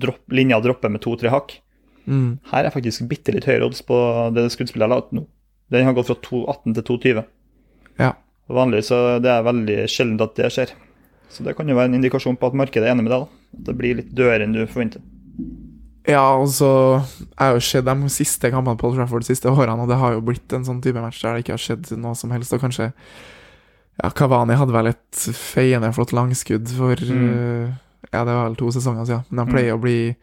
[0.05, 1.57] dropp, linja dropper med to-tre hakk.
[2.05, 2.37] Mm.
[2.51, 3.97] Her er faktisk bitte litt høyere odds på
[4.37, 5.25] det skuddspillet jeg la ut nå.
[5.73, 7.25] Den har gått fra 2,18 til 2,20.
[7.99, 8.13] Ja.
[8.49, 10.71] Vanligvis Vanlig så det er veldig sjelden at det skjer.
[11.29, 13.25] Så det kan jo være en indikasjon på at markedet er enig med deg.
[13.25, 13.57] da.
[13.57, 15.03] At det blir litt dødere enn du forventer.
[16.09, 16.67] Ja, altså
[17.13, 19.97] Jeg har jo sett de siste kampene på Old Trafford de siste årene, og det
[20.01, 22.53] har jo blitt en sånn type match der det ikke har skjedd noe som helst.
[22.55, 22.91] Og kanskje
[23.99, 27.29] Ja, Kavani hadde vel et feiende flott langskudd for Mm.
[27.35, 27.73] eh,
[28.13, 29.25] Ja, det var vel to sesonger siden.
[29.29, 29.53] Men de Mm.
[29.53, 30.15] pleier å bli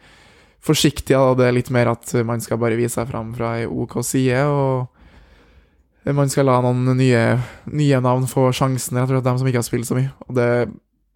[0.64, 3.66] forsiktige, og det er litt mer at man skal bare vise seg fram fra ei
[3.66, 4.88] OK side, og
[6.06, 7.38] man skal la noen nye,
[7.70, 10.10] nye navn få sjansen, rett og slett, dem som ikke har spilt så mye.
[10.28, 10.70] Og det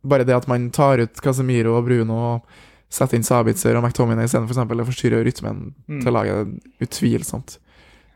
[0.06, 2.42] bare det at man tar ut Casemiro og Bruno og
[2.90, 6.00] setter inn Sabitzer og McTominay istedenfor, for eksempel, det forstyrrer rytmen Mm.
[6.02, 7.58] til laget utvilsomt.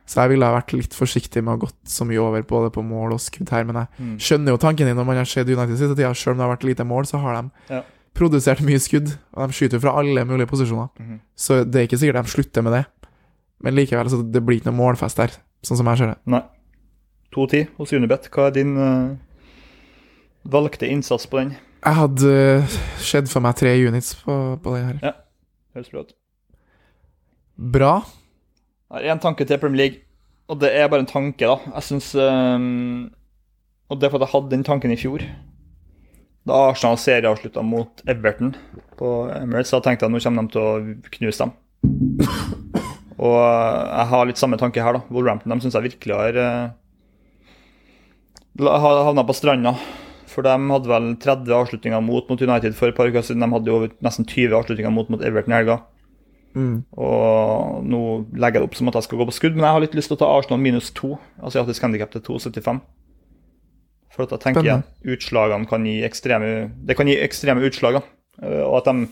[0.07, 2.71] Så jeg ville ha vært litt forsiktig med å ha gått så mye over både
[2.75, 4.17] på mål og skudd her, men jeg Mm.
[4.19, 6.13] skjønner jo tanken din når man har sett United siste tida.
[6.15, 7.83] Selv om det har vært lite mål, så har de Ja.
[8.15, 10.91] produsert mye skudd, og de skyter fra alle mulige posisjoner.
[11.01, 11.21] Mm.
[11.37, 12.87] Så det er ikke sikkert de slutter med det.
[13.63, 15.31] Men likevel, så det blir ikke noe målfest der,
[15.65, 16.19] sånn som jeg ser det.
[16.27, 16.43] Nei.
[17.33, 18.29] 2-10 hos Unibet.
[18.31, 19.17] Hva er din uh,
[20.47, 21.57] valgte innsats på den?
[21.85, 22.35] Jeg hadde
[23.05, 25.17] skjedd for meg tre units på, på det her.
[25.77, 26.15] Høres bra ut.
[27.75, 27.93] Bra.
[28.95, 29.99] Jeg har en tanke til Premier League,
[30.49, 31.59] og det er bare en tanke, da.
[31.75, 33.11] Jeg syns um,
[33.91, 35.25] Og det er for at jeg hadde den tanken i fjor.
[36.49, 38.55] Da Arsenal serieavslutta mot Everton
[38.99, 40.73] på Emirates, da tenkte jeg at nå kommer de til å
[41.19, 41.53] knuse dem.
[43.15, 45.05] Og eh, jeg har litt samme tanke her, da.
[45.15, 46.41] Wolverhampton syns jeg virkelig har
[48.61, 49.73] uh, havna på stranda.
[50.35, 53.45] For de hadde vel 30 avslutninger mot mot United for et par uker siden.
[53.45, 55.77] De hadde jo nesten 20 avslutninger mot mot Everton i helga.
[56.55, 56.85] Mm.
[56.99, 58.01] Og nå
[58.35, 59.95] legger jeg det opp som at jeg skal gå på skudd, men jeg har litt
[59.99, 61.13] lyst til å ta Arsenal minus 2.
[61.51, 62.81] Asiatisk handikap til 2,75.
[64.15, 64.85] For at jeg tenker igjen,
[65.17, 66.51] utslagene kan gi ekstreme
[66.87, 68.01] Det kan gi ekstreme utslag.
[68.43, 69.09] Eh, Og at de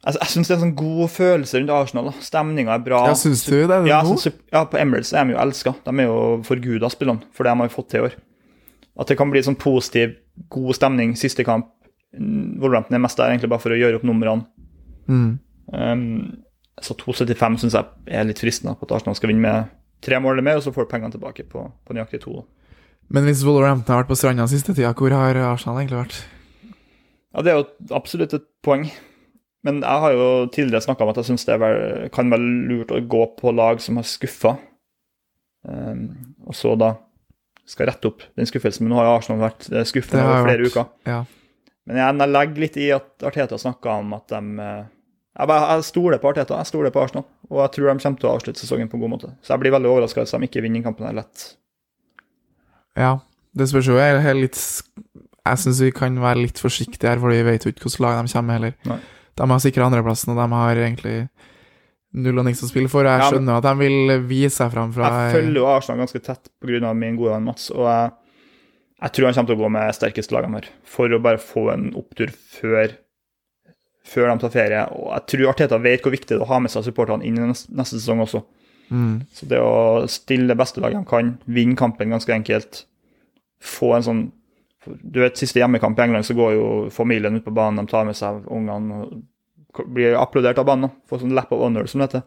[0.00, 2.06] Jeg, jeg syns det er en sånn god følelse rundt Arsenal.
[2.08, 2.12] da.
[2.24, 3.02] Stemninga er bra.
[3.08, 5.74] Ja, syns du det Er det ja, synes- ja, på Emirates er de jo elska.
[5.84, 8.14] De er jo forguda spillerne for det de har fått til i år.
[8.98, 10.16] At det kan bli sånn positiv,
[10.52, 11.70] god stemning siste kamp.
[12.16, 14.46] Wolverhampton er mest der egentlig bare for å gjøre opp numrene.
[15.10, 15.36] Mm.
[15.70, 16.06] Um,
[16.82, 19.70] så 2,75 syns jeg er litt fristende på at Arsenal skal vinne med
[20.04, 22.40] tre mål eller mer, og så får du pengene tilbake på, på nøyaktig to.
[23.10, 26.18] Men hvis Wolverhampton har vært på stranda siste tida, hvor har Arsenal egentlig vært?
[27.30, 28.88] Ja, Det er jo absolutt et poeng.
[29.66, 32.94] Men jeg har jo tidligere snakka om at jeg syns det vel, kan være lurt
[32.96, 34.54] å gå på lag som har skuffa.
[35.68, 36.06] Um,
[36.48, 36.94] og så da
[37.70, 38.84] skal rette opp den skuffelsen.
[38.86, 40.88] Men nå har Arsenal vært skuffet skuffende over flere vært- uker.
[41.10, 41.20] Ja.
[41.88, 44.82] Men jeg, jeg legger litt i at Arteta snakka om at de eh,
[45.40, 47.24] jeg, bare, jeg stoler på Arteta, jeg stoler på Arsenal.
[47.48, 49.30] Og jeg tror de kommer til å avslutte sesongen på en god måte.
[49.42, 51.46] Så jeg blir veldig overraska hvis de ikke vinner kampen her lett.
[52.98, 53.14] Ja,
[53.56, 53.96] det spørs jo.
[53.98, 57.72] Jeg er litt Jeg syns vi kan være litt forsiktige her, for vi vet jo
[57.72, 58.74] ikke hvilket lag de kommer med heller.
[58.90, 58.98] Nei.
[59.40, 61.16] De har sikra andreplassen, og de har egentlig
[62.12, 63.04] null og niks å spille for.
[63.06, 66.22] Jeg Ja, skjønner at de vil vise seg fram fra Jeg følger jo Arsenal ganske
[66.26, 66.94] tett pga.
[66.94, 68.10] min gode venn Mats, og jeg,
[69.02, 71.68] jeg tror han kommer til å gå med sterkeste lagene her, for å bare få
[71.72, 72.96] en opptur før,
[74.04, 74.82] før de tar ferie.
[74.96, 77.38] Og jeg tror Arteta vet hvor viktig det er å ha med seg supporterne inn
[77.38, 78.42] i neste sesong også.
[78.90, 82.84] mm, Så det å stille det beste laget de kan, vinne kampen ganske enkelt,
[83.62, 84.22] få en sånn
[85.04, 88.06] Du vet, siste hjemmekamp i England så går jo familien ut på banen, de tar
[88.08, 89.18] med seg ungene og
[89.86, 90.92] blir applaudert av banen.
[91.10, 92.26] Får sånn lap of honor, som det heter.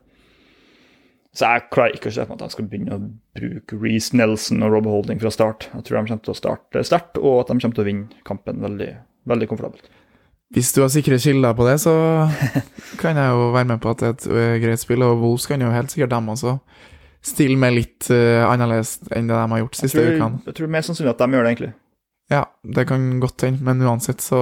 [1.33, 3.03] Så jeg klarer ikke å se for meg at de skal begynne å
[3.39, 5.65] bruke Reece Nelson og Rob Holding fra start.
[5.71, 8.25] Jeg tror de kommer til å starte sterkt, og at de kommer til å vinne
[8.27, 8.89] kampen veldig,
[9.31, 9.89] veldig komfortabelt.
[10.53, 11.93] Hvis du har sikre kilder på det, så
[13.01, 15.05] kan jeg jo være med på at det er et greit spill.
[15.07, 16.59] Og Wolves kan jo helt sikkert dem også
[17.23, 20.43] stille med litt uh, annerledes enn det de har gjort siste ukene.
[20.43, 21.71] jeg tror mer sannsynlig at de gjør det, egentlig.
[22.31, 22.43] Ja,
[22.77, 24.41] det kan godt hende, men uansett så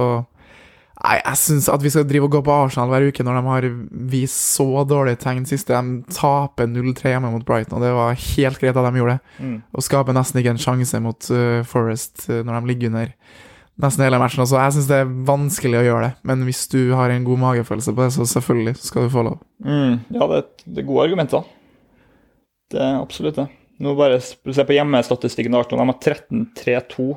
[1.00, 3.42] Nei, jeg syns at vi skal drive og gå på Arsenal hver uke når de
[3.48, 3.66] har
[4.12, 5.74] vist så dårlige tegn siste.
[5.74, 9.38] De taper 0-3 hjemme mot Brighton, og det var helt greit at de gjorde det.
[9.42, 9.56] Mm.
[9.72, 13.14] Og skaper nesten ikke en sjanse mot uh, Forest ø, når de ligger under
[13.82, 14.44] nesten hele matchen.
[14.46, 17.42] Så jeg syns det er vanskelig å gjøre det, men hvis du har en god
[17.48, 19.40] magefølelse på det, så selvfølgelig skal du få lov.
[19.64, 21.50] Mm, ja, det er, det er gode argumenter.
[22.72, 23.48] Det er absolutt det.
[23.82, 25.90] Nå bare se på hjemmestatistikken til Arsenal.
[25.90, 27.08] De har 13-3-2.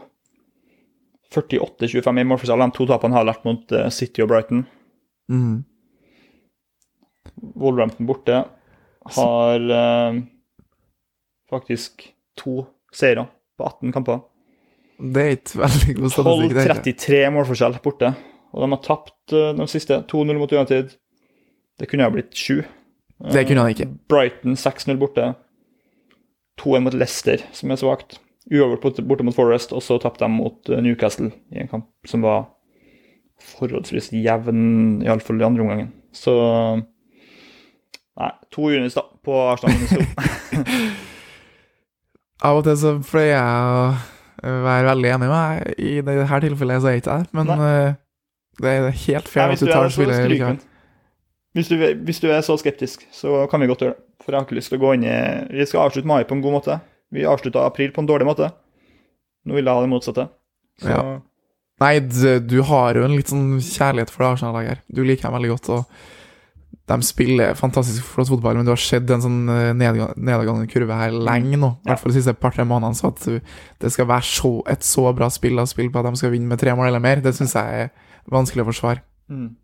[1.36, 2.64] 48-25 i målforskjell.
[2.64, 4.66] De to tapene har vært mot eh, City og Brighton.
[5.32, 5.64] Mm.
[7.60, 8.44] Wolverhampton borte
[9.16, 10.22] har eh,
[11.52, 12.08] faktisk
[12.40, 12.64] to
[12.96, 14.24] seire på 18 kamper.
[14.96, 16.56] Det er ikke veldig god statistikk.
[16.56, 16.96] det er ikke.
[16.96, 18.14] 12-33 målforskjell borte.
[18.56, 20.96] Og de har tapt eh, de siste 2-0 mot United.
[21.80, 22.64] Det kunne ha blitt 7.
[23.32, 23.90] Det kunne han ikke.
[24.12, 25.34] Brighton 6-0 borte.
[26.62, 28.20] 2-1 mot Leicester, som er svakt.
[28.52, 32.26] Uavgjort borte, mot Forest, og så tapte de mot eh, Newcastle i en kamp som
[32.26, 32.46] var
[33.42, 35.90] forholdsvis jevn, iallfall i andre omgangen.
[36.16, 36.36] Så
[38.16, 40.06] Nei, to unis, da, på Arsenal.
[42.46, 45.76] Av og til så pleier jeg å øh, være veldig enig med deg.
[45.84, 47.98] I dette tilfellet så er jeg ikke det, men øh,
[48.62, 50.62] det er helt fair at du tar stryk likevel.
[51.56, 51.76] Hvis du,
[52.08, 54.02] hvis du er så skeptisk, så kan vi godt gjøre det.
[54.24, 55.16] For jeg har ikke lyst til å gå inn i
[55.54, 56.80] Vi skal avslutte mai på en god måte.
[57.14, 58.52] Vi avslutta april på en dårlig måte.
[59.46, 60.30] Nå vil jeg ha det motsatte.
[60.82, 61.22] Så Ja.
[61.84, 64.82] Nei, du har jo en litt sånn kjærlighet for det Arsenal-laget her.
[64.88, 65.84] Du liker dem veldig godt, og
[66.88, 71.12] de spiller fantastisk flott fotball, men du har sett en sånn øh, nedadgående kurve her
[71.12, 71.74] lenge nå.
[71.84, 72.96] I hvert fall de siste par-tre månedene.
[72.96, 73.28] Så at
[73.82, 76.48] det skal være så, et så bra spill å spille på at de skal vinne
[76.48, 77.92] med tre mål eller mer, det syns jeg er
[78.32, 79.04] vanskelig å forsvare.
[79.30, 79.56] mm.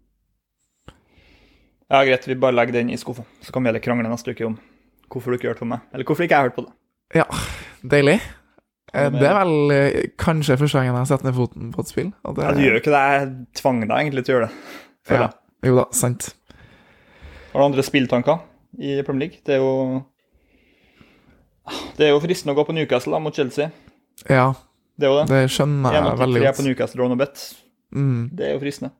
[1.91, 2.27] Ja, greit.
[2.27, 3.25] Vi bare legger den i skuffa.
[3.43, 4.53] Så kan vi heller krangle neste uke om
[5.11, 5.81] hvorfor du ikke hørte på meg.
[5.91, 6.71] Eller hvorfor ikke jeg hørte på det.
[7.13, 7.25] Eh, Ja,
[7.83, 8.19] deilig.
[8.91, 12.09] Det er vel eh, kanskje første gangen jeg setter ned foten på et spill.
[12.11, 13.03] Det, Ja, du gjør jo ikke det.
[13.13, 13.29] Jeg
[13.61, 15.15] tvang deg egentlig til å gjøre det.
[15.15, 15.29] Ja.
[15.63, 16.33] Jo da, sant.
[17.53, 18.39] Har du andre spilltanker
[18.79, 19.39] i Premier League?
[19.45, 20.03] Det er jo
[21.97, 23.69] Det er jo fristende å gå på Newcastle da, mot Chelsea.
[24.27, 24.53] Ja,
[24.99, 25.27] Det er jo det.
[25.29, 26.57] det skjønner jeg veldig godt.
[26.57, 26.63] på.
[26.67, 27.43] Newcastle og Bet.
[27.95, 28.91] Mm, Det er jo fristende.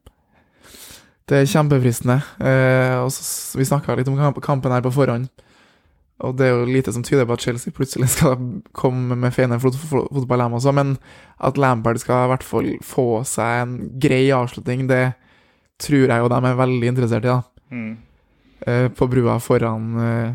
[1.28, 2.18] det er kjempefristende.
[2.40, 3.10] Eh,
[3.58, 5.30] vi snakka litt om kampen her på forhånd.
[6.22, 8.38] Og det er jo lite som tyder på at Chelsea plutselig skal
[8.78, 10.74] komme med fine fot fot fotball, dem også.
[10.76, 10.96] Men
[11.42, 15.14] at Lampard skal i hvert fall få seg en grei avslutning, det
[15.82, 17.34] tror jeg jo de er veldig interessert i.
[17.34, 17.42] da.
[17.72, 17.92] Mm.
[18.62, 20.34] Uh, på brua foran uh,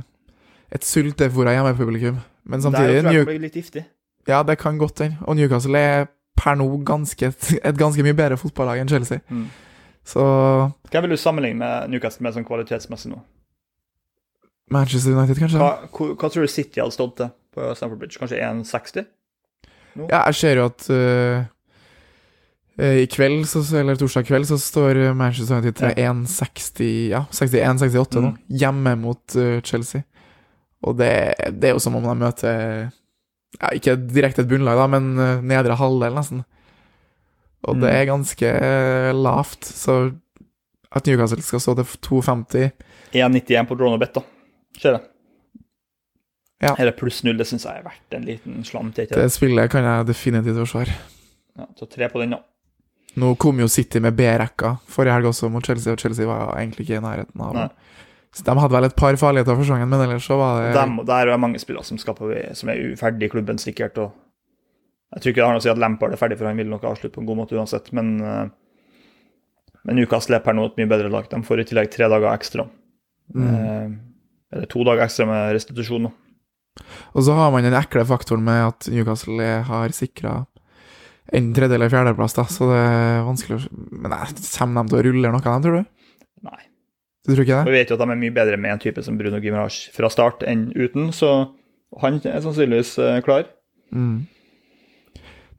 [0.75, 2.19] et sultefòra hjemmepublikum.
[2.47, 3.85] Men Det er jo, litt giftig.
[4.27, 5.17] Ja, det kan godt hende.
[5.23, 7.31] Og Newcastle er per nå ganske,
[7.65, 9.23] et ganske mye bedre fotballag enn Chelsea.
[9.29, 9.47] Mm.
[10.07, 10.23] Så
[10.91, 13.23] Hva vil du sammenligne med Newcastle med sånn kvalitetsmessig nå?
[14.71, 15.59] Manchester United, kanskje?
[15.63, 18.19] Hva, hva, hva tror du City hadde stått til på Stamford Bridge?
[18.19, 19.07] Kanskje 1,60?
[20.11, 21.45] Ja, jeg ser jo at eh,
[23.01, 28.35] i kveld, så, eller torsdag kveld, så står Manchester United til 1,60 Ja, 61-68 nå.
[28.35, 28.37] Mm.
[28.61, 30.03] Hjemme mot uh, Chelsea.
[30.85, 31.09] Og det,
[31.57, 35.15] det er jo som om de møter ja, Ikke direkte et bunnlag, da, men
[35.49, 36.45] nedre halvdel, nesten.
[37.67, 37.97] Og det Mm.
[37.97, 38.51] er ganske
[39.17, 39.95] lavt, så
[40.95, 42.69] at Newcastle skal stå til 2,50
[43.17, 44.23] 1,91 på Drone Bet, da.
[44.81, 45.05] Ser jeg.
[46.65, 46.73] Ja.
[46.81, 49.27] Eller pluss null, det syns jeg er verdt en liten slam Det det?
[49.33, 50.95] spillet kan jeg definitivt forsvare.
[51.57, 52.41] Ja, så tre på den, da.
[53.17, 56.85] Nå kom jo City med B-rekka forrige helg også mot Chelsea, og Chelsea var egentlig
[56.87, 57.69] ikke i nærheten av Nei.
[58.37, 60.99] Så De hadde vel et par farligheter for sesongen, men ellers så var det Dem,
[61.09, 63.97] der er mange spillere som, skal på, som er uferdig i klubben, sikkert.
[63.97, 64.13] og
[65.15, 66.69] Jeg tror ikke det har noe å si at Lampard er ferdig, for han vil
[66.69, 67.89] nok avslutte på en god måte uansett.
[67.97, 68.49] Men, eh,
[69.89, 71.31] men Newcastle er per nå et mye bedre lag.
[71.31, 72.69] De får i tillegg tre dager ekstra.
[73.33, 73.49] mm.
[73.55, 73.97] Eh,
[74.53, 76.03] eller to dager ekstra med restitusjon.
[76.09, 76.13] nå?
[77.17, 80.47] Og så har man den ekle faktoren med at Newcastle er- har sikra
[81.33, 84.27] en tredje- eller fjerdeplass, da, så det er vanskelig å Men nei,
[84.59, 85.87] kommer de til å rulle noe av dem, tror du?
[86.45, 86.61] Nei.
[87.27, 87.73] Du tror ikke Og det?
[87.73, 90.09] vi vet jo at de er mye bedre med en type som Bruno Gimaraj fra
[90.09, 91.51] start enn uten, så
[92.01, 93.47] han er sannsynligvis eh, klar.
[93.93, 94.27] Mm.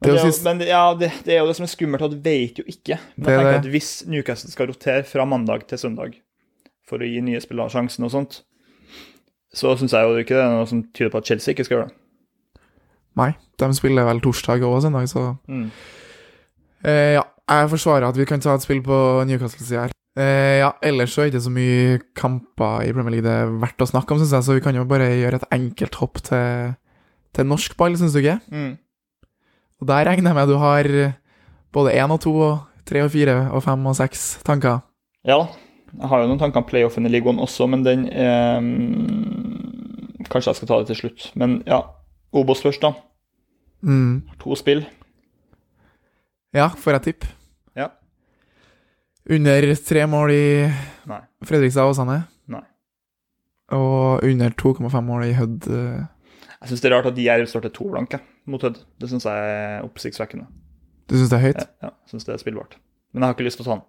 [0.00, 1.74] Det er det, er sist- men det- ja, det, det er jo det som er
[1.74, 2.98] skummelt, at du vet jo ikke.
[3.18, 3.66] Men Det er jeg tenker det.
[3.66, 6.14] at Hvis Newcastle skal rotere fra mandag til søndag
[6.86, 8.42] for å gi nye spillere sjansen og sånt,
[9.54, 11.76] så syns jeg jo ikke det er noe som tyder på at Chelsea ikke skal
[11.78, 11.96] gjøre det.
[13.18, 15.70] Nei, de spiller vel torsdag og søndag, så Mm.
[16.84, 19.92] eh, Ja, jeg forsvarer at vi kan ta et spill på Newcastle-sida her.
[20.18, 23.52] Eh, ja, ellers så er det ikke så mye kamper i Premier League det er
[23.60, 26.20] verdt å snakke om, syns jeg, så vi kan jo bare gjøre et enkelt hopp
[26.26, 26.74] til,
[27.34, 28.40] til norsk ball, syns du ikke?
[28.50, 28.78] Mm.
[29.80, 31.14] Og der regner jeg med at du har
[31.72, 34.80] både én og to og tre og fire og fem og seks tanker.
[35.24, 35.46] Ja,
[35.96, 40.50] jeg har jo noen tanker om playoffen i ligaen også, men den er mm, Kanskje
[40.52, 41.28] jeg skal ta det til slutt.
[41.40, 41.78] Men ja,
[42.36, 42.90] Obos først, da.
[43.80, 44.26] Mm.
[44.42, 44.82] To spill.
[46.52, 47.30] Ja, får jeg tippe?
[47.78, 47.86] Ja.
[49.30, 50.44] Under tre mål i
[51.08, 51.20] Nei.
[51.48, 52.18] Fredrikstad Åsane.
[52.52, 52.62] Nei.
[53.76, 55.68] Og under 2,5 mål i Hødd.
[55.68, 56.06] eh,
[56.60, 58.80] Jeg syns det er rart at Jerv står til to blanke mot Hødd.
[59.00, 60.48] Det syns jeg er oppsiktsvekkende.
[61.08, 61.62] Du syns det er høyt?
[61.62, 62.76] Ja, ja, jeg synes det er spillbart.
[63.14, 63.86] Men jeg har ikke lyst til å ta den.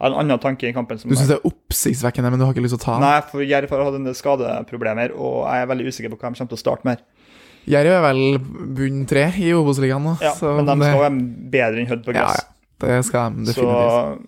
[0.00, 0.98] En annen tanke i kampen.
[0.98, 3.04] som Du syns det er oppsiktsvekkende, men du har ikke lyst til å ta den?
[3.04, 6.54] Nei, for Jerv har hatt skadeproblemer, og jeg er veldig usikker på hva de kommer
[6.54, 7.02] til å starte med.
[7.68, 8.22] Jerv er vel
[8.78, 11.12] bunn tre i Obos-ligaen nå, Ja, men de skal være
[11.52, 12.40] bedre enn Hødd på gress.
[12.40, 13.66] ja, det skal de Så,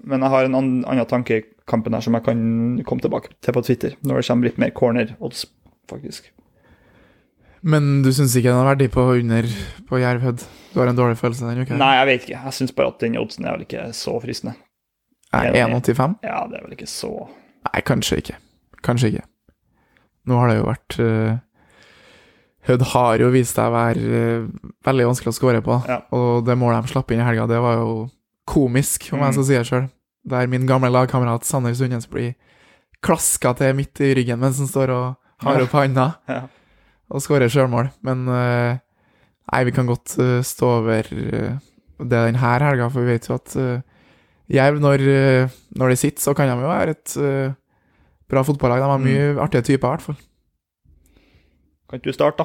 [0.05, 2.43] men jeg har en annen, tanke i kampen her som jeg kan
[2.85, 5.47] komme tilbake til på Twitter, når det kommer litt mer corner-odds,
[5.89, 6.29] faktisk.
[7.63, 9.47] Men du syns ikke den har verdi på under
[9.89, 10.45] på Jerv Hødd?
[10.75, 11.79] Du har en dårlig følelse denne uka?
[11.79, 12.41] Nei, jeg vet ikke.
[12.45, 14.57] Jeg syns bare at den oddsen er vel ikke så fristende.
[15.33, 16.19] Nei, 1,85?
[16.27, 17.13] Ja, det er vel ikke så
[17.63, 18.35] Nei, kanskje ikke.
[18.85, 19.25] Kanskje ikke.
[20.29, 21.37] Nå har det jo vært uh,
[22.69, 24.43] Hødd har jo vist seg å være eh,
[24.87, 25.81] veldig vanskelig å skåre på.
[25.91, 25.97] Ja.
[26.15, 27.95] Og det målet de slapp inn i helga, det var jo
[28.47, 29.25] komisk, om Mm.
[29.25, 29.89] jeg skal si det sjøl.
[30.31, 32.35] Der min gamle lagkamerat Sander Sundnes blir
[33.03, 36.45] klaska til midt i ryggen mens han står og har opp handa Ja.
[37.11, 37.91] og skårer sjølmål.
[38.07, 38.79] Men eh,
[39.51, 41.59] nei, vi kan godt eh, stå over det
[42.03, 43.53] det denne helga, for vi vet jo at
[44.53, 45.49] Jerv, når, eh,
[45.81, 47.55] når de sitter, så kan de jo være et uh,
[48.29, 48.83] bra fotballag.
[48.83, 49.05] De har Mm.
[49.07, 50.19] mye artige typer, i hvert fall.
[51.89, 52.45] Kan ikke du starte,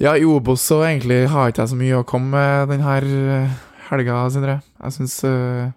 [0.00, 3.50] Ja, i Obos så egentlig har ikke jeg så mye å komme med denne
[3.90, 4.56] helga, Sindre.
[4.82, 5.70] Jeg syns uh,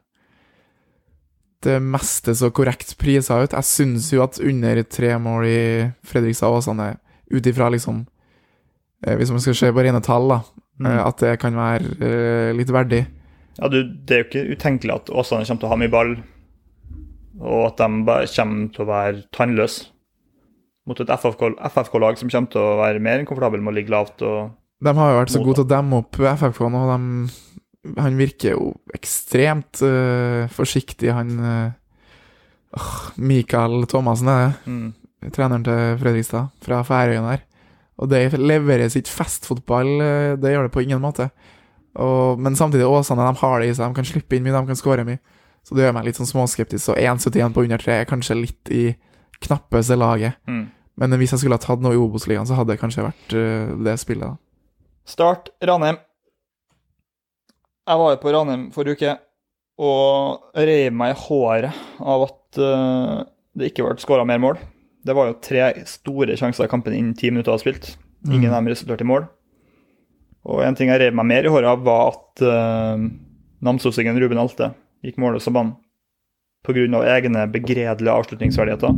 [1.63, 3.51] det meste så korrekt prisa ut.
[3.55, 5.59] Jeg syns jo at under tre mål i
[6.05, 6.97] Fredrikstad Åsane,
[7.33, 8.05] ut ifra liksom
[9.05, 10.41] eh, Hvis man skal se på rene tall, da,
[10.79, 10.85] Mm.
[10.85, 12.99] eh, at det kan være uh, litt verdig.
[13.58, 16.12] Ja, du, det er jo ikke utenkelig at Åsane kommer til å ha mye ball,
[17.38, 19.89] og at de bare kommer til å være tannløse
[20.88, 23.91] mot et FFK FFK-lag som kommer til å være mer enn komfortabel med å ligge
[23.91, 24.24] lavt.
[24.24, 26.84] og De har jo vært så gode til å demme opp FFK nå.
[26.93, 34.72] De, han virker jo ekstremt uh, forsiktig, han uh, Mikael Thomassen er det.
[34.72, 35.30] mm.
[35.36, 37.46] treneren til Fredrikstad, fra Færøyene her.
[37.98, 41.32] Og det leveres ikke festfotball, eh, det gjør det på ingen måte.
[42.03, 44.69] Og, men samtidig, Åsane de har det i seg, de kan slippe inn mye, de
[44.69, 45.19] kan skåre mye.
[45.67, 46.93] Så det gjør meg litt sånn småskeptisk.
[46.93, 48.83] Og 1,71 på under 3 er kanskje litt i
[49.43, 50.38] knappeste laget.
[50.47, 50.67] Mm.
[50.97, 53.73] Men hvis jeg skulle ha tatt noe i Obos-ligaen, så hadde det kanskje vært uh,
[53.86, 54.31] det spillet.
[54.31, 54.86] da.
[55.07, 55.99] Start Ranheim.
[57.88, 59.13] Jeg var jo på Ranheim forrige uke
[59.88, 63.19] og reiv meg i håret av at uh,
[63.57, 64.60] det ikke ble skåra mer mål.
[65.05, 67.93] Det var jo tre store sjanser i kampen innen ti minutter var spilt.
[68.27, 69.27] Ingen av dem resulterte i mål.
[70.47, 73.03] Og en ting jeg rev meg mer i håret av, var at uh,
[73.67, 74.71] namsosingen Ruben Alte
[75.05, 75.75] gikk målløs av banen
[76.67, 77.03] pga.
[77.15, 78.95] egne begredelige avslutningsverdigheter.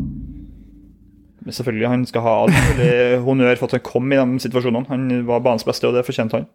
[1.40, 2.54] Men selvfølgelig, han skal ha all
[3.26, 4.90] honnør for at han kom i de situasjonene.
[4.90, 6.48] Han var banens beste, og det fortjente han.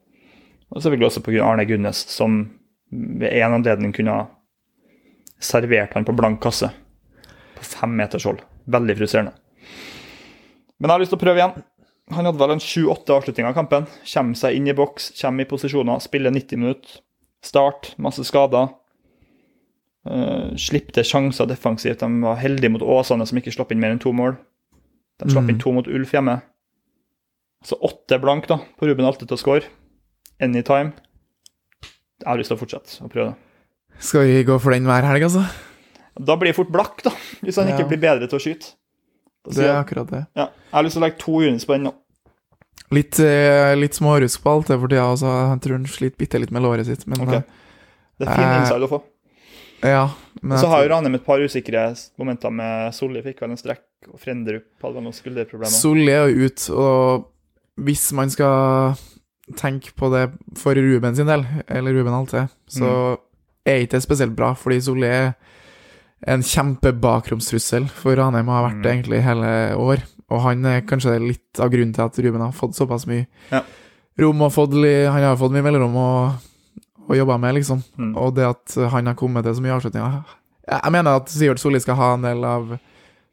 [0.71, 1.43] Og selvfølgelig også pga.
[1.47, 2.43] Arne Gunnes, som
[2.91, 4.27] ved en anledning kunne ha
[5.43, 6.71] servert han på blank kasse
[7.57, 8.43] på fem meters hold.
[8.71, 9.35] Veldig frustrerende.
[10.79, 11.65] Men jeg har lyst til å prøve igjen.
[12.13, 13.87] Han hadde vel en sju-åtte avslutninger av kampen.
[14.05, 16.99] Kommer seg inn i boks, kommer i posisjoner, spiller 90 minutter.
[17.45, 18.69] Start, masse skader.
[20.05, 22.03] Uh, Slipp til sjanser defensivt.
[22.05, 24.37] De var heldige mot Åsane, som ikke slapp inn mer enn to mål.
[25.23, 25.51] De slapp Mm.
[25.55, 26.43] inn to mot Ulf hjemme.
[27.65, 29.65] Så åtte blank da, på Ruben Alte til å score.
[30.41, 30.93] Anytime.
[32.21, 33.37] Jeg har lyst til å fortsette å prøve det.
[34.05, 35.47] Skal vi gå for den hver helg, altså?
[36.21, 37.11] Da blir det fort blakk, da,
[37.43, 37.77] hvis han Ja.
[37.79, 38.75] ikke blir bedre til å skyte.
[39.45, 40.27] Da Det er akkurat det.
[40.37, 41.95] Ja, jeg har lyst til å legge to units på den nå.
[42.95, 46.39] Litt, eh, litt smårusk på alt det for tida Altså, Jeg tror han sliter bitte
[46.41, 47.35] litt med låret sitt, men Ok.
[47.35, 47.43] eh,
[48.21, 49.03] Det er fin Eh, inside å få.
[49.83, 50.09] ja.
[50.43, 53.81] Men Så har jo Ranheim et par usikre momenter med Solli fikk vel en strekk,
[54.13, 55.73] og Frenderup hadde noen skulderproblemer.
[55.73, 57.27] Solli er jo ute, og
[57.81, 58.95] hvis man skal
[59.57, 63.19] tenke på det for Ruben sin del, eller Ruben Alte, så Mm.
[63.67, 65.35] er ikke det spesielt bra, fordi Solli er,
[66.27, 68.99] en kjempebakromstrussel for Ranheim, og har vært det Mm.
[69.03, 70.03] egentlig hele år.
[70.31, 73.63] Og han er kanskje litt av grunnen til at Ruben har fått såpass mye Ja.
[74.19, 76.35] rom og fått, Han har fått mye mellomrom å,
[77.11, 77.83] å jobbe med, liksom.
[77.99, 78.17] Mm.
[78.17, 80.25] Og det at han har kommet til så mye avslutninger
[80.67, 82.79] jeg mener at Sivert Solli skal ha en del av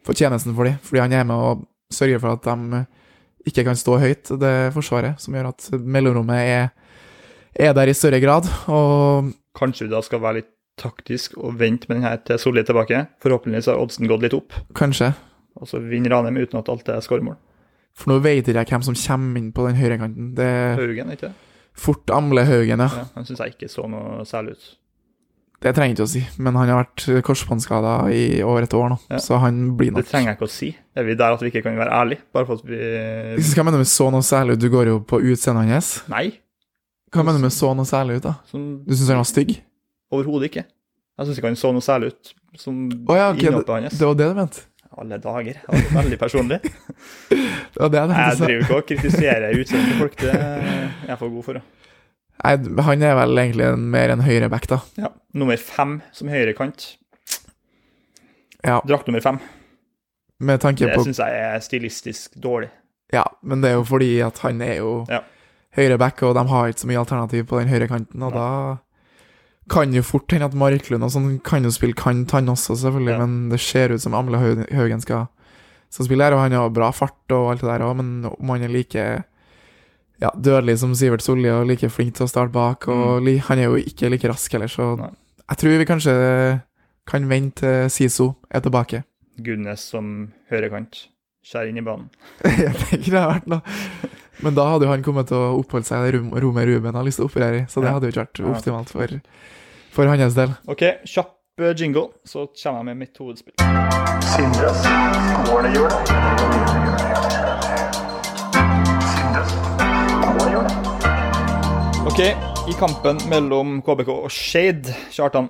[0.05, 2.85] fortjenesten for dem, fordi han er med og sørger for at de
[3.47, 6.69] ikke kan stå høyt, det forsvaret, som gjør at mellomrommet er,
[7.55, 8.49] er der i større grad.
[8.67, 10.51] Og Kanskje du da skal være litt
[10.81, 13.03] taktisk og vente med den her til Solli er tilbake.
[13.23, 15.13] Forhåpentligvis har oddsen gått litt opp, kanskje
[15.61, 17.35] og så vinner Ranheim uten at alt er skåremål.
[17.99, 20.29] For nå vet jeg hvem som kommer inn på den høyrekanten.
[20.37, 20.45] Det
[20.79, 21.33] Haugen, ikke det?
[21.75, 22.87] fort Amle Haugen, ja.
[22.87, 24.69] Ja, han syns jeg ikke så noe særlig ut.
[25.61, 28.87] Det trenger jeg ikke å si, men han har vært korsbåndskada i over et år
[28.95, 29.19] nå, Ja.
[29.21, 30.69] så han blir nok Det trenger jeg ikke å si.
[30.95, 32.23] Er vi der at vi ikke kan være ærlige?
[32.33, 32.79] Bare for at vi
[33.51, 34.59] Hva mener du med så noe særlig ut?
[34.63, 35.91] Du går jo på utseendet hans.
[36.09, 36.39] Nei.
[37.11, 38.33] Hva mener du med så noe særlig ut, da?
[38.49, 39.59] Som Du syns han var stygg?
[40.11, 40.65] Overhodet ikke.
[41.17, 43.47] Jeg syns ikke han så noe særlig ut som oh, ja, okay.
[43.47, 43.97] innhoppet hans.
[43.99, 44.63] Det var det du mente?
[44.91, 45.59] Alle dager.
[45.63, 46.57] Det var veldig personlig.
[47.71, 50.17] Det var det jeg Jeg driver ikke og kritiserer utseendet til folk.
[50.19, 51.61] Det er jeg for god for.
[52.41, 52.51] Nei,
[52.87, 54.79] han er vel egentlig en, mer en høyreback, da.
[54.99, 55.11] Ja.
[55.37, 56.87] Nummer fem som høyrekant.
[58.65, 59.39] Ja, Drakt nummer fem.
[60.39, 62.69] med tanke Det på syns jeg er stilistisk dårlig.
[63.13, 65.21] Ja, men det er jo fordi at han er jo Ja.
[65.77, 68.39] høyreback, og de har ikke så mye alternativ på den høyrekanten, og ja.
[68.39, 68.77] da
[69.69, 73.11] kan jo fort hende at Marklund og sånn kan jo spille kant, han også, selvfølgelig,
[73.13, 73.25] Ja.
[73.25, 74.37] men det ser ut som Amle
[74.71, 75.27] Haugen skal,
[75.89, 78.49] skal spille her, og han har bra fart og alt det der òg, men om
[78.49, 79.23] han er like
[80.21, 83.59] ja, dødelig som Sivert Solli og like flink til å starte bak, og li, han
[83.59, 84.99] er jo ikke like rask heller, så Mm.
[85.01, 85.09] Nei.
[85.49, 86.61] jeg tror vi kanskje
[87.07, 89.03] kan vente til Siso er tilbake.
[89.41, 91.07] Gunnes som høyrekant.
[91.43, 92.09] skjærer inn i banen.
[92.45, 93.61] Jeg tenker det har vært noe
[94.41, 96.95] Men da hadde jo han kommet til å oppholde seg i det rom- rommet Ruben
[96.97, 97.93] har lyst til å operere i, så det Ja.
[97.93, 99.07] hadde jo ikke vært optimalt for,
[99.91, 100.55] for hans del.
[100.67, 103.53] OK, kjapp eh, jingle, så kommer jeg med mitt hovedspill.
[104.33, 105.91] Sindres.
[112.01, 112.19] OK,
[112.69, 115.47] i kampen mellom KBK og Shade, Kjartan,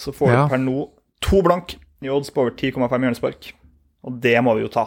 [0.00, 0.42] så får Ja.
[0.44, 0.88] du per nå
[1.20, 3.52] to blank i odds på over 10,5 hjørnespark.
[4.04, 4.86] Og det må vi jo ta.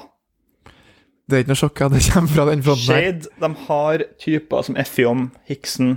[1.26, 3.05] Det er ikke noe sjokk at det kommer fra den fronten her.
[3.05, 5.95] Shade de har typer som Effiom, Hiksen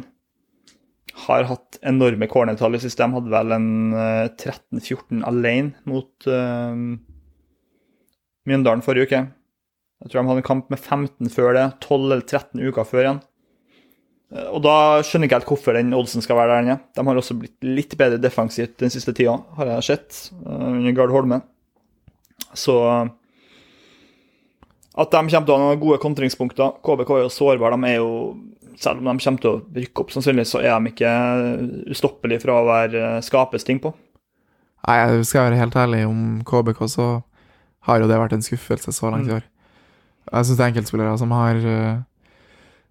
[1.26, 3.18] Har hatt enorme cornertall i systemet.
[3.18, 6.96] Hadde vel en eh, 13-14 alene mot uh,
[8.48, 9.20] Mjøndalen forrige uke.
[9.98, 11.66] Jeg tror de hadde en kamp med 15 før det.
[11.84, 13.20] 12 eller 13 uker før igjen.
[14.32, 16.78] Eh, Og da skjønner jeg ikke helt hvorfor den oddsen skal være der inne.
[16.96, 20.94] De har også blitt litt bedre defensivt den siste tida, har jeg sett, eh, under
[20.96, 21.42] Gard Holme.
[22.56, 22.78] Så
[24.98, 26.72] at de kommer til å ha noen gode kontringspunkter.
[26.82, 27.76] KBK er jo sårbare.
[27.78, 28.10] De er jo,
[28.80, 31.12] selv om de kommer til å rykke opp, sannsynligvis, så er de ikke
[31.94, 33.92] ustoppelige fra å være skapes ting på.
[34.88, 37.06] Nei, jeg skal være helt ærlig om KBK, så
[37.88, 39.36] har jo det vært en skuffelse så langt i Mm.
[39.38, 39.46] år.
[40.32, 42.00] Jeg syns det er enkeltspillere som har eh,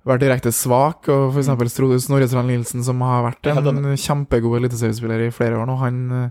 [0.08, 1.74] vært direkte svak, og f.eks.
[2.08, 6.30] Snorre Strand Nilsen, som har vært en kjempegod eliteseriespiller i flere år nå, han eh,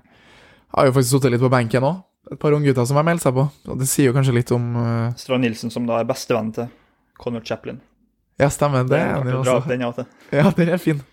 [0.76, 2.00] har jo faktisk sittet litt på benken òg.
[2.32, 3.44] Et par unggutter som har meldt seg på.
[3.70, 5.12] Og det sier jo kanskje litt om uh...
[5.18, 6.70] Strand Nilsen, som da er bestevennen til
[7.20, 7.78] Conor Chaplin.
[8.40, 8.84] Ja, stemmer.
[8.88, 9.60] Det er enig også.
[9.70, 10.08] den av til.
[10.36, 11.04] Ja, den er fin.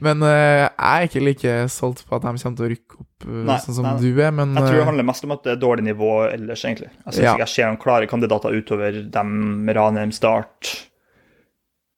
[0.00, 3.26] Men uh, jeg er ikke like solgt på at de kommer til å rykke opp
[3.26, 5.34] uh, Nei, sånn som nei, du er, men Jeg tror det eh, handler mest om
[5.34, 6.88] at det er dårlig nivå ellers, egentlig.
[6.94, 7.34] Jeg syns Ja.
[7.34, 9.34] ikke jeg ser noen klare kandidater utover dem
[9.66, 10.70] med Ranheim Start.